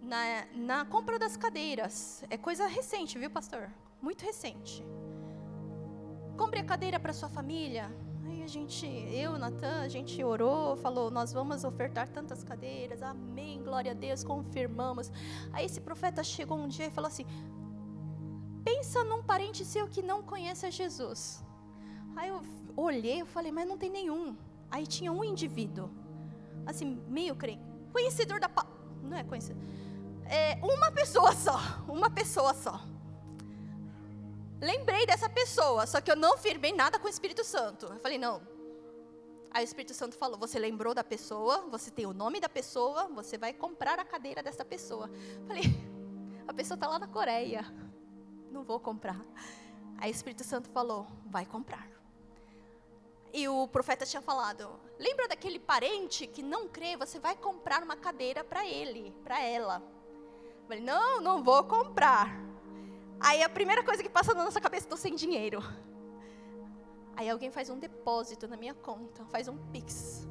na, 0.10 0.46
na 0.56 0.86
compra 0.86 1.18
das 1.18 1.38
cadeiras, 1.38 2.24
é 2.30 2.38
coisa 2.38 2.68
recente, 2.68 3.18
viu, 3.18 3.30
pastor? 3.30 3.70
Muito 4.02 4.26
recente 4.26 4.84
compre 6.40 6.62
a 6.62 6.64
cadeira 6.64 6.98
para 6.98 7.12
sua 7.12 7.28
família. 7.28 7.94
Aí 8.26 8.42
a 8.42 8.48
gente, 8.48 8.88
eu, 9.24 9.38
Natan, 9.38 9.82
a 9.82 9.90
gente 9.90 10.24
orou, 10.24 10.78
falou, 10.78 11.12
nós 11.12 11.34
vamos 11.34 11.66
ofertar 11.66 12.08
tantas 12.08 12.46
cadeiras, 12.46 13.02
amém, 13.04 13.62
glória 13.62 13.92
a 13.92 13.94
Deus, 13.94 14.24
confirmamos. 14.24 15.12
Aí 15.52 15.66
esse 15.66 15.82
profeta 15.82 16.24
chegou 16.24 16.58
um 16.58 16.70
dia 16.70 16.88
e 16.88 16.92
falou 16.92 17.10
assim: 17.10 17.26
pensa 18.64 19.04
num 19.04 19.22
parente 19.22 19.66
seu 19.66 19.86
que 19.90 20.02
não 20.02 20.24
conhece 20.24 20.66
a 20.66 20.70
Jesus. 20.70 21.44
Aí 22.16 22.30
eu 22.30 22.42
olhei, 22.78 23.22
eu 23.22 23.26
falei, 23.26 23.52
mas 23.52 23.68
não 23.68 23.78
tem 23.78 23.90
nenhum. 23.90 24.34
Aí 24.72 24.88
tinha 24.88 25.12
um 25.12 25.26
indivíduo, 25.26 25.90
assim, 26.66 27.02
meio 27.10 27.36
crente, 27.36 27.62
conhecedor 27.92 28.40
da. 28.40 28.50
Não 29.04 29.18
é 29.18 29.26
conhecedor. 29.26 29.62
É 30.30 30.60
uma 30.62 30.92
pessoa 30.92 31.34
só, 31.34 31.60
uma 31.88 32.10
pessoa 32.10 32.54
só 32.54 32.80
lembrei 34.62 35.06
dessa 35.06 35.30
pessoa, 35.30 35.88
só 35.88 36.02
que 36.02 36.12
eu 36.12 36.16
não 36.16 36.38
firmei 36.38 36.74
nada 36.74 37.00
com 37.00 37.08
o 37.08 37.10
Espírito 37.10 37.44
Santo. 37.44 37.86
Eu 37.86 38.00
falei, 38.00 38.18
não. 38.18 38.42
Aí 39.52 39.64
o 39.64 39.66
Espírito 39.66 39.94
Santo 39.94 40.16
falou: 40.16 40.38
Você 40.38 40.60
lembrou 40.60 40.94
da 40.94 41.04
pessoa, 41.04 41.68
você 41.70 41.90
tem 41.90 42.06
o 42.06 42.14
nome 42.14 42.40
da 42.40 42.50
pessoa, 42.50 43.08
você 43.08 43.38
vai 43.38 43.52
comprar 43.52 43.98
a 44.00 44.06
cadeira 44.06 44.44
dessa 44.44 44.64
pessoa. 44.64 45.10
Eu 45.40 45.46
falei: 45.48 45.64
A 46.48 46.54
pessoa 46.54 46.76
está 46.76 46.88
lá 46.88 47.00
na 47.00 47.08
Coreia, 47.08 47.66
não 48.52 48.64
vou 48.64 48.80
comprar. 48.80 49.20
Aí 49.98 50.12
o 50.12 50.14
Espírito 50.14 50.44
Santo 50.44 50.70
falou: 50.70 51.08
Vai 51.26 51.48
comprar. 51.48 51.90
E 53.34 53.48
o 53.48 53.68
profeta 53.68 54.06
tinha 54.06 54.22
falado: 54.22 54.70
Lembra 55.00 55.28
daquele 55.28 55.58
parente 55.58 56.28
que 56.28 56.44
não 56.44 56.68
crê? 56.68 56.96
Você 56.96 57.18
vai 57.18 57.36
comprar 57.36 57.82
uma 57.82 57.96
cadeira 57.96 58.44
para 58.44 58.68
ele, 58.68 59.12
para 59.24 59.42
ela. 59.42 59.82
Falei: 60.70 60.84
Não, 60.84 61.20
não 61.20 61.44
vou 61.44 61.64
comprar. 61.64 62.40
Aí 63.20 63.42
a 63.42 63.50
primeira 63.50 63.84
coisa 63.84 64.04
que 64.04 64.10
passa 64.10 64.36
na 64.36 64.44
nossa 64.44 64.62
cabeça, 64.62 64.86
estou 64.86 64.98
sem 64.98 65.16
dinheiro. 65.16 65.64
Aí 67.16 67.28
alguém 67.28 67.50
faz 67.50 67.72
um 67.72 67.80
depósito 67.80 68.48
na 68.48 68.56
minha 68.56 68.76
conta, 68.76 69.26
faz 69.26 69.48
um 69.48 69.58
pix. 69.72 70.28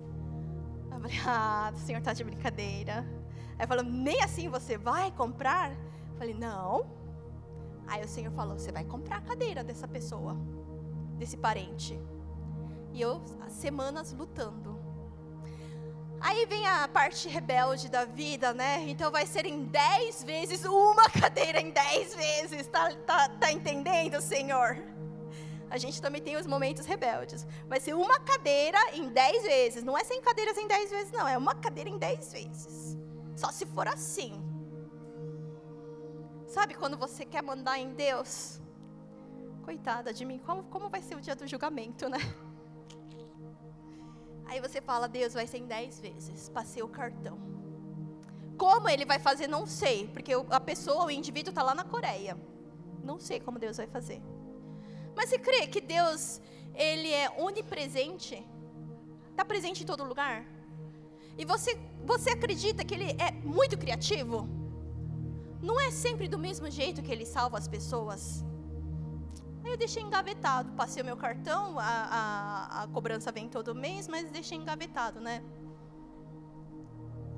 Eu 0.92 1.00
falei, 1.00 1.18
ah, 1.26 1.72
o 1.74 1.78
senhor 1.78 1.98
está 1.98 2.12
de 2.12 2.22
brincadeira. 2.22 3.04
Aí 3.58 3.66
falou, 3.66 3.84
nem 3.84 4.22
assim 4.22 4.48
você 4.48 4.78
vai 4.78 5.10
comprar? 5.10 5.72
Eu 5.72 6.16
falei, 6.16 6.34
não. 6.34 6.88
Aí 7.88 8.02
o 8.04 8.08
senhor 8.08 8.32
falou, 8.32 8.56
você 8.56 8.70
vai 8.70 8.84
comprar 8.84 9.16
a 9.16 9.20
cadeira 9.20 9.64
dessa 9.64 9.88
pessoa, 9.88 10.36
desse 11.18 11.36
parente. 11.36 12.00
E 12.92 13.00
eu, 13.00 13.20
semanas 13.48 14.12
lutando. 14.12 14.77
Aí 16.20 16.46
vem 16.46 16.66
a 16.66 16.88
parte 16.88 17.28
rebelde 17.28 17.88
da 17.88 18.04
vida, 18.04 18.52
né? 18.52 18.84
Então 18.88 19.10
vai 19.10 19.26
ser 19.26 19.46
em 19.46 19.64
dez 19.64 20.24
vezes, 20.24 20.64
uma 20.64 21.08
cadeira 21.10 21.60
em 21.60 21.70
dez 21.70 22.14
vezes. 22.14 22.66
Tá, 22.66 22.92
tá, 23.06 23.28
tá 23.28 23.52
entendendo, 23.52 24.20
Senhor? 24.20 24.76
A 25.70 25.76
gente 25.76 26.00
também 26.00 26.20
tem 26.20 26.36
os 26.36 26.46
momentos 26.46 26.86
rebeldes. 26.86 27.46
Vai 27.66 27.78
ser 27.78 27.94
uma 27.94 28.18
cadeira 28.20 28.78
em 28.94 29.08
dez 29.10 29.42
vezes. 29.42 29.84
Não 29.84 29.96
é 29.96 30.02
cem 30.02 30.20
cadeiras 30.20 30.56
em 30.56 30.66
dez 30.66 30.90
vezes, 30.90 31.12
não. 31.12 31.28
É 31.28 31.36
uma 31.36 31.54
cadeira 31.54 31.90
em 31.90 31.98
dez 31.98 32.32
vezes. 32.32 32.96
Só 33.36 33.52
se 33.52 33.66
for 33.66 33.86
assim. 33.86 34.42
Sabe 36.46 36.74
quando 36.74 36.96
você 36.96 37.24
quer 37.24 37.42
mandar 37.42 37.78
em 37.78 37.92
Deus? 37.92 38.60
Coitada 39.62 40.12
de 40.12 40.24
mim, 40.24 40.38
como, 40.38 40.64
como 40.64 40.88
vai 40.88 41.02
ser 41.02 41.14
o 41.14 41.20
dia 41.20 41.36
do 41.36 41.46
julgamento, 41.46 42.08
né? 42.08 42.18
Aí 44.48 44.60
você 44.60 44.80
fala, 44.80 45.06
Deus 45.06 45.34
vai 45.34 45.46
ser 45.46 45.58
em 45.58 45.66
dez 45.66 46.00
vezes. 46.00 46.48
Passei 46.48 46.82
o 46.82 46.88
cartão. 46.88 47.38
Como 48.56 48.88
ele 48.88 49.04
vai 49.04 49.18
fazer, 49.18 49.46
não 49.46 49.66
sei. 49.66 50.08
Porque 50.08 50.32
a 50.50 50.60
pessoa, 50.60 51.04
o 51.04 51.10
indivíduo 51.10 51.50
está 51.50 51.62
lá 51.62 51.74
na 51.74 51.84
Coreia. 51.84 52.36
Não 53.04 53.20
sei 53.20 53.38
como 53.38 53.58
Deus 53.58 53.76
vai 53.76 53.86
fazer. 53.86 54.20
Mas 55.14 55.28
você 55.28 55.38
crê 55.38 55.66
que 55.66 55.80
Deus, 55.80 56.40
ele 56.74 57.10
é 57.12 57.28
onipresente? 57.46 58.36
Está 59.30 59.44
presente 59.44 59.82
em 59.82 59.86
todo 59.86 60.02
lugar? 60.02 60.44
E 61.36 61.44
você, 61.44 61.78
você 62.04 62.30
acredita 62.30 62.84
que 62.84 62.94
ele 62.94 63.10
é 63.26 63.30
muito 63.56 63.76
criativo? 63.78 64.48
Não 65.60 65.78
é 65.78 65.90
sempre 65.90 66.26
do 66.26 66.38
mesmo 66.38 66.70
jeito 66.70 67.02
que 67.02 67.12
ele 67.12 67.26
salva 67.26 67.58
as 67.58 67.68
pessoas? 67.68 68.44
Aí 69.68 69.74
eu 69.74 69.76
deixei 69.76 70.02
engavetado, 70.02 70.72
passei 70.72 71.02
o 71.02 71.04
meu 71.04 71.14
cartão, 71.14 71.78
a, 71.78 71.82
a, 71.84 72.82
a 72.84 72.86
cobrança 72.88 73.30
vem 73.30 73.50
todo 73.50 73.74
mês, 73.74 74.08
mas 74.08 74.30
deixei 74.30 74.56
engavetado, 74.56 75.20
né? 75.20 75.44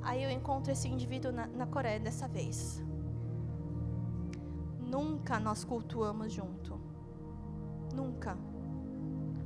Aí 0.00 0.22
eu 0.22 0.30
encontro 0.30 0.70
esse 0.70 0.86
indivíduo 0.86 1.32
na, 1.32 1.48
na 1.48 1.66
Coreia 1.66 1.98
dessa 1.98 2.28
vez. 2.28 2.80
Nunca 4.78 5.40
nós 5.40 5.64
cultuamos 5.64 6.32
junto. 6.32 6.80
Nunca. 7.92 8.38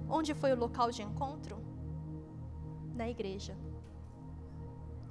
Onde 0.07 0.35
foi 0.35 0.53
o 0.53 0.57
local 0.57 0.91
de 0.91 1.03
encontro? 1.03 1.57
Na 2.95 3.09
igreja. 3.09 3.57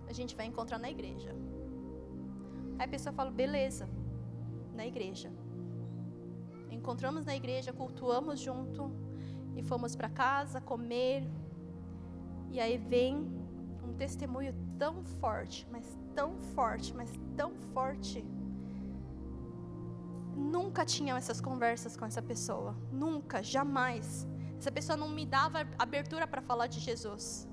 A 0.08 0.14
gente 0.14 0.36
vai 0.36 0.46
encontrar 0.46 0.78
na 0.78 0.92
igreja. 0.92 1.36
Aí 2.78 2.86
a 2.86 2.88
pessoa 2.88 3.12
fala, 3.14 3.32
beleza, 3.32 3.90
na 4.76 4.86
igreja. 4.86 5.34
Encontramos 6.74 7.26
na 7.26 7.36
igreja, 7.36 7.72
cultuamos 7.72 8.40
junto 8.40 8.92
e 9.56 9.64
fomos 9.64 9.96
para 9.96 10.10
casa 10.10 10.60
comer. 10.60 11.28
E 12.52 12.60
aí 12.60 12.78
vem 12.78 13.16
um 13.84 13.94
testemunho 13.94 14.54
tão 14.78 15.04
forte, 15.04 15.68
mas 15.72 15.98
tão 16.16 16.38
forte, 16.56 16.94
mas 16.96 17.12
tão 17.38 17.54
forte. 17.74 18.26
Nunca 20.36 20.84
tinham 20.84 21.16
essas 21.16 21.40
conversas 21.40 21.96
com 21.96 22.06
essa 22.06 22.22
pessoa, 22.22 22.76
nunca, 22.92 23.44
jamais. 23.44 24.28
Essa 24.58 24.72
pessoa 24.72 24.98
não 24.98 25.10
me 25.10 25.26
dava 25.26 25.68
abertura 25.78 26.26
para 26.26 26.42
falar 26.42 26.68
de 26.68 26.80
Jesus. 26.80 27.48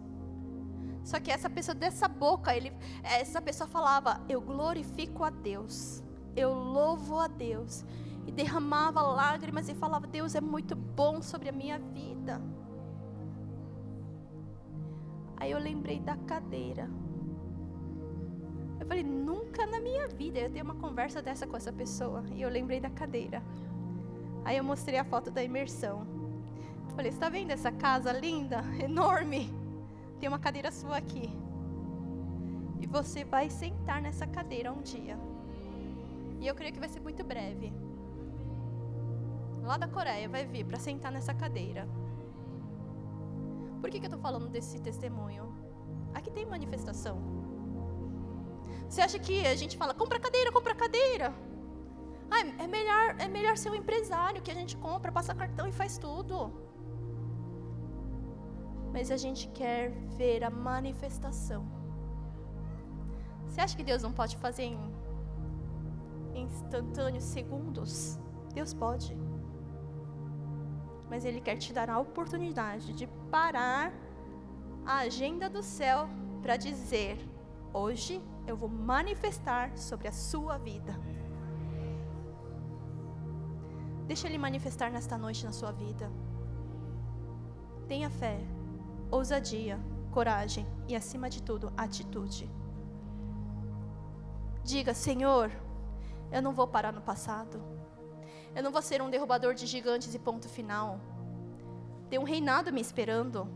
Só 1.02 1.18
que 1.18 1.30
essa 1.30 1.48
pessoa 1.48 1.74
dessa 1.74 2.06
boca, 2.08 2.54
ele, 2.54 2.72
essa 3.02 3.40
pessoa 3.40 3.68
falava: 3.68 4.20
"Eu 4.28 4.40
glorifico 4.40 5.24
a 5.24 5.30
Deus. 5.30 6.02
Eu 6.36 6.52
louvo 6.52 7.18
a 7.18 7.26
Deus." 7.26 7.84
E 8.26 8.32
derramava 8.32 9.02
lágrimas 9.02 9.68
e 9.68 9.74
falava: 9.74 10.06
"Deus 10.06 10.34
é 10.34 10.40
muito 10.40 10.74
bom 10.76 11.22
sobre 11.22 11.48
a 11.48 11.52
minha 11.52 11.78
vida." 11.78 12.40
Aí 15.40 15.50
eu 15.52 15.58
lembrei 15.58 15.98
da 15.98 16.16
cadeira. 16.16 16.88
Eu 18.78 18.86
falei, 18.86 19.02
nunca 19.02 19.66
na 19.66 19.80
minha 19.80 20.06
vida 20.06 20.38
eu 20.38 20.50
tenho 20.50 20.64
uma 20.64 20.74
conversa 20.74 21.22
dessa 21.22 21.46
com 21.46 21.56
essa 21.56 21.72
pessoa. 21.72 22.22
E 22.34 22.42
eu 22.42 22.50
lembrei 22.50 22.78
da 22.78 22.90
cadeira. 22.90 23.42
Aí 24.44 24.58
eu 24.58 24.64
mostrei 24.64 24.98
a 24.98 25.04
foto 25.04 25.30
da 25.30 25.42
imersão. 25.42 26.06
Eu 26.88 26.94
falei, 26.94 27.10
está 27.10 27.30
vendo 27.30 27.52
essa 27.52 27.72
casa 27.72 28.12
linda, 28.12 28.62
enorme? 28.82 29.50
Tem 30.18 30.28
uma 30.28 30.38
cadeira 30.38 30.70
sua 30.70 30.98
aqui. 30.98 31.30
E 32.78 32.86
você 32.86 33.24
vai 33.24 33.48
sentar 33.48 34.02
nessa 34.02 34.26
cadeira 34.26 34.70
um 34.70 34.82
dia. 34.82 35.18
E 36.38 36.46
eu 36.46 36.54
creio 36.54 36.72
que 36.72 36.80
vai 36.80 36.88
ser 36.88 37.00
muito 37.00 37.24
breve. 37.24 37.72
Lá 39.70 39.76
da 39.76 39.86
Coreia 39.86 40.28
vai 40.28 40.44
vir 40.44 40.64
para 40.66 40.80
sentar 40.80 41.12
nessa 41.12 41.32
cadeira. 41.32 41.82
Por 43.80 43.88
que, 43.88 44.00
que 44.00 44.06
eu 44.06 44.10
estou 44.10 44.18
falando 44.18 44.48
desse 44.48 44.80
testemunho? 44.80 45.44
Aqui 46.12 46.28
tem 46.28 46.44
manifestação. 46.44 47.16
Você 48.88 49.00
acha 49.00 49.16
que 49.20 49.46
a 49.46 49.54
gente 49.54 49.76
fala, 49.76 49.94
compra 49.94 50.18
cadeira, 50.18 50.50
compra 50.50 50.74
cadeira? 50.74 51.32
Ah, 52.28 52.40
é 52.64 52.66
melhor, 52.66 53.14
é 53.20 53.28
melhor 53.28 53.56
ser 53.56 53.70
um 53.70 53.76
empresário 53.76 54.42
que 54.42 54.50
a 54.50 54.54
gente 54.54 54.76
compra, 54.76 55.12
passa 55.12 55.36
cartão 55.36 55.68
e 55.68 55.72
faz 55.80 55.96
tudo. 55.98 56.52
Mas 58.92 59.12
a 59.12 59.16
gente 59.16 59.46
quer 59.60 59.92
ver 60.18 60.42
a 60.42 60.50
manifestação. 60.50 61.64
Você 63.46 63.60
acha 63.60 63.76
que 63.76 63.84
Deus 63.84 64.02
não 64.02 64.12
pode 64.12 64.36
fazer 64.36 64.64
em 64.64 64.80
instantâneos 66.34 67.22
segundos? 67.22 68.18
Deus 68.52 68.74
pode 68.74 69.29
mas 71.10 71.24
Ele 71.24 71.40
quer 71.40 71.56
te 71.56 71.72
dar 71.72 71.90
a 71.90 71.98
oportunidade 71.98 72.92
de 72.92 73.06
parar 73.30 73.92
a 74.86 74.98
agenda 74.98 75.50
do 75.50 75.62
céu 75.62 76.08
para 76.40 76.56
dizer: 76.56 77.18
hoje 77.74 78.22
eu 78.46 78.56
vou 78.56 78.68
manifestar 78.68 79.76
sobre 79.76 80.06
a 80.06 80.12
sua 80.12 80.56
vida. 80.56 80.94
Deixa 84.06 84.28
Ele 84.28 84.38
manifestar 84.38 84.90
nesta 84.90 85.18
noite 85.18 85.44
na 85.44 85.52
sua 85.52 85.72
vida. 85.72 86.10
Tenha 87.88 88.08
fé, 88.08 88.38
ousadia, 89.10 89.80
coragem 90.12 90.64
e, 90.86 90.94
acima 90.94 91.28
de 91.28 91.42
tudo, 91.42 91.72
atitude. 91.76 92.48
Diga: 94.62 94.94
Senhor, 94.94 95.50
eu 96.30 96.40
não 96.40 96.52
vou 96.52 96.68
parar 96.68 96.92
no 96.92 97.00
passado. 97.00 97.79
Eu 98.54 98.62
não 98.62 98.72
vou 98.72 98.82
ser 98.82 99.00
um 99.00 99.10
derrubador 99.10 99.54
de 99.54 99.66
gigantes 99.66 100.14
e 100.14 100.18
ponto 100.18 100.48
final. 100.48 101.00
Tem 102.08 102.18
um 102.18 102.24
reinado 102.24 102.72
me 102.72 102.80
esperando. 102.80 103.48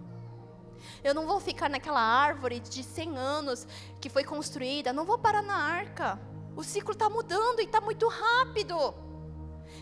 Eu 1.02 1.14
não 1.14 1.26
vou 1.26 1.40
ficar 1.40 1.68
naquela 1.68 2.00
árvore 2.00 2.61
de 2.61 2.83
100 2.83 3.16
anos 3.16 3.66
que 4.00 4.09
foi 4.09 4.24
construída. 4.24 4.92
Não 4.92 5.04
vou 5.04 5.18
parar 5.18 5.42
na 5.42 5.57
arca. 5.57 6.18
O 6.57 6.62
ciclo 6.62 6.92
está 6.92 7.11
mudando 7.11 7.61
e 7.61 7.64
está 7.64 7.80
muito 7.80 8.07
rápido. 8.09 8.94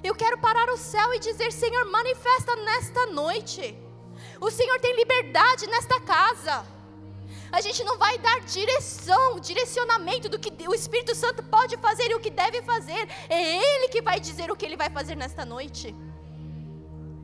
Eu 0.03 0.15
quero 0.15 0.39
parar 0.39 0.69
o 0.71 0.77
céu 0.77 1.13
e 1.15 1.19
dizer: 1.19 1.53
Senhor, 1.53 1.85
manifesta 1.91 2.57
nesta 2.57 3.07
noite. 3.07 3.77
O 4.41 4.51
Senhor 4.51 4.79
tem 4.81 4.97
liberdade 4.97 5.67
nesta 5.67 6.01
casa. 6.01 6.65
A 7.53 7.61
gente 7.61 7.85
não 7.85 7.99
vai 7.99 8.17
dar 8.17 8.41
direção, 8.41 9.39
direcionamento 9.39 10.27
do 10.27 10.39
que 10.39 10.51
o 10.67 10.75
Espírito 10.75 11.15
Santo 11.15 11.43
pode 11.43 11.77
fazer 11.77 12.11
e 12.11 12.15
o 12.15 12.21
que 12.21 12.31
deve 12.31 12.63
fazer. 12.63 13.07
É 13.29 13.57
Ele 13.57 13.89
que 13.89 14.01
vai 14.01 14.19
dizer 14.19 14.51
o 14.51 14.57
que 14.57 14.65
Ele 14.65 14.77
vai 14.77 14.89
fazer 14.89 15.15
nesta 15.15 15.45
noite. 15.45 15.95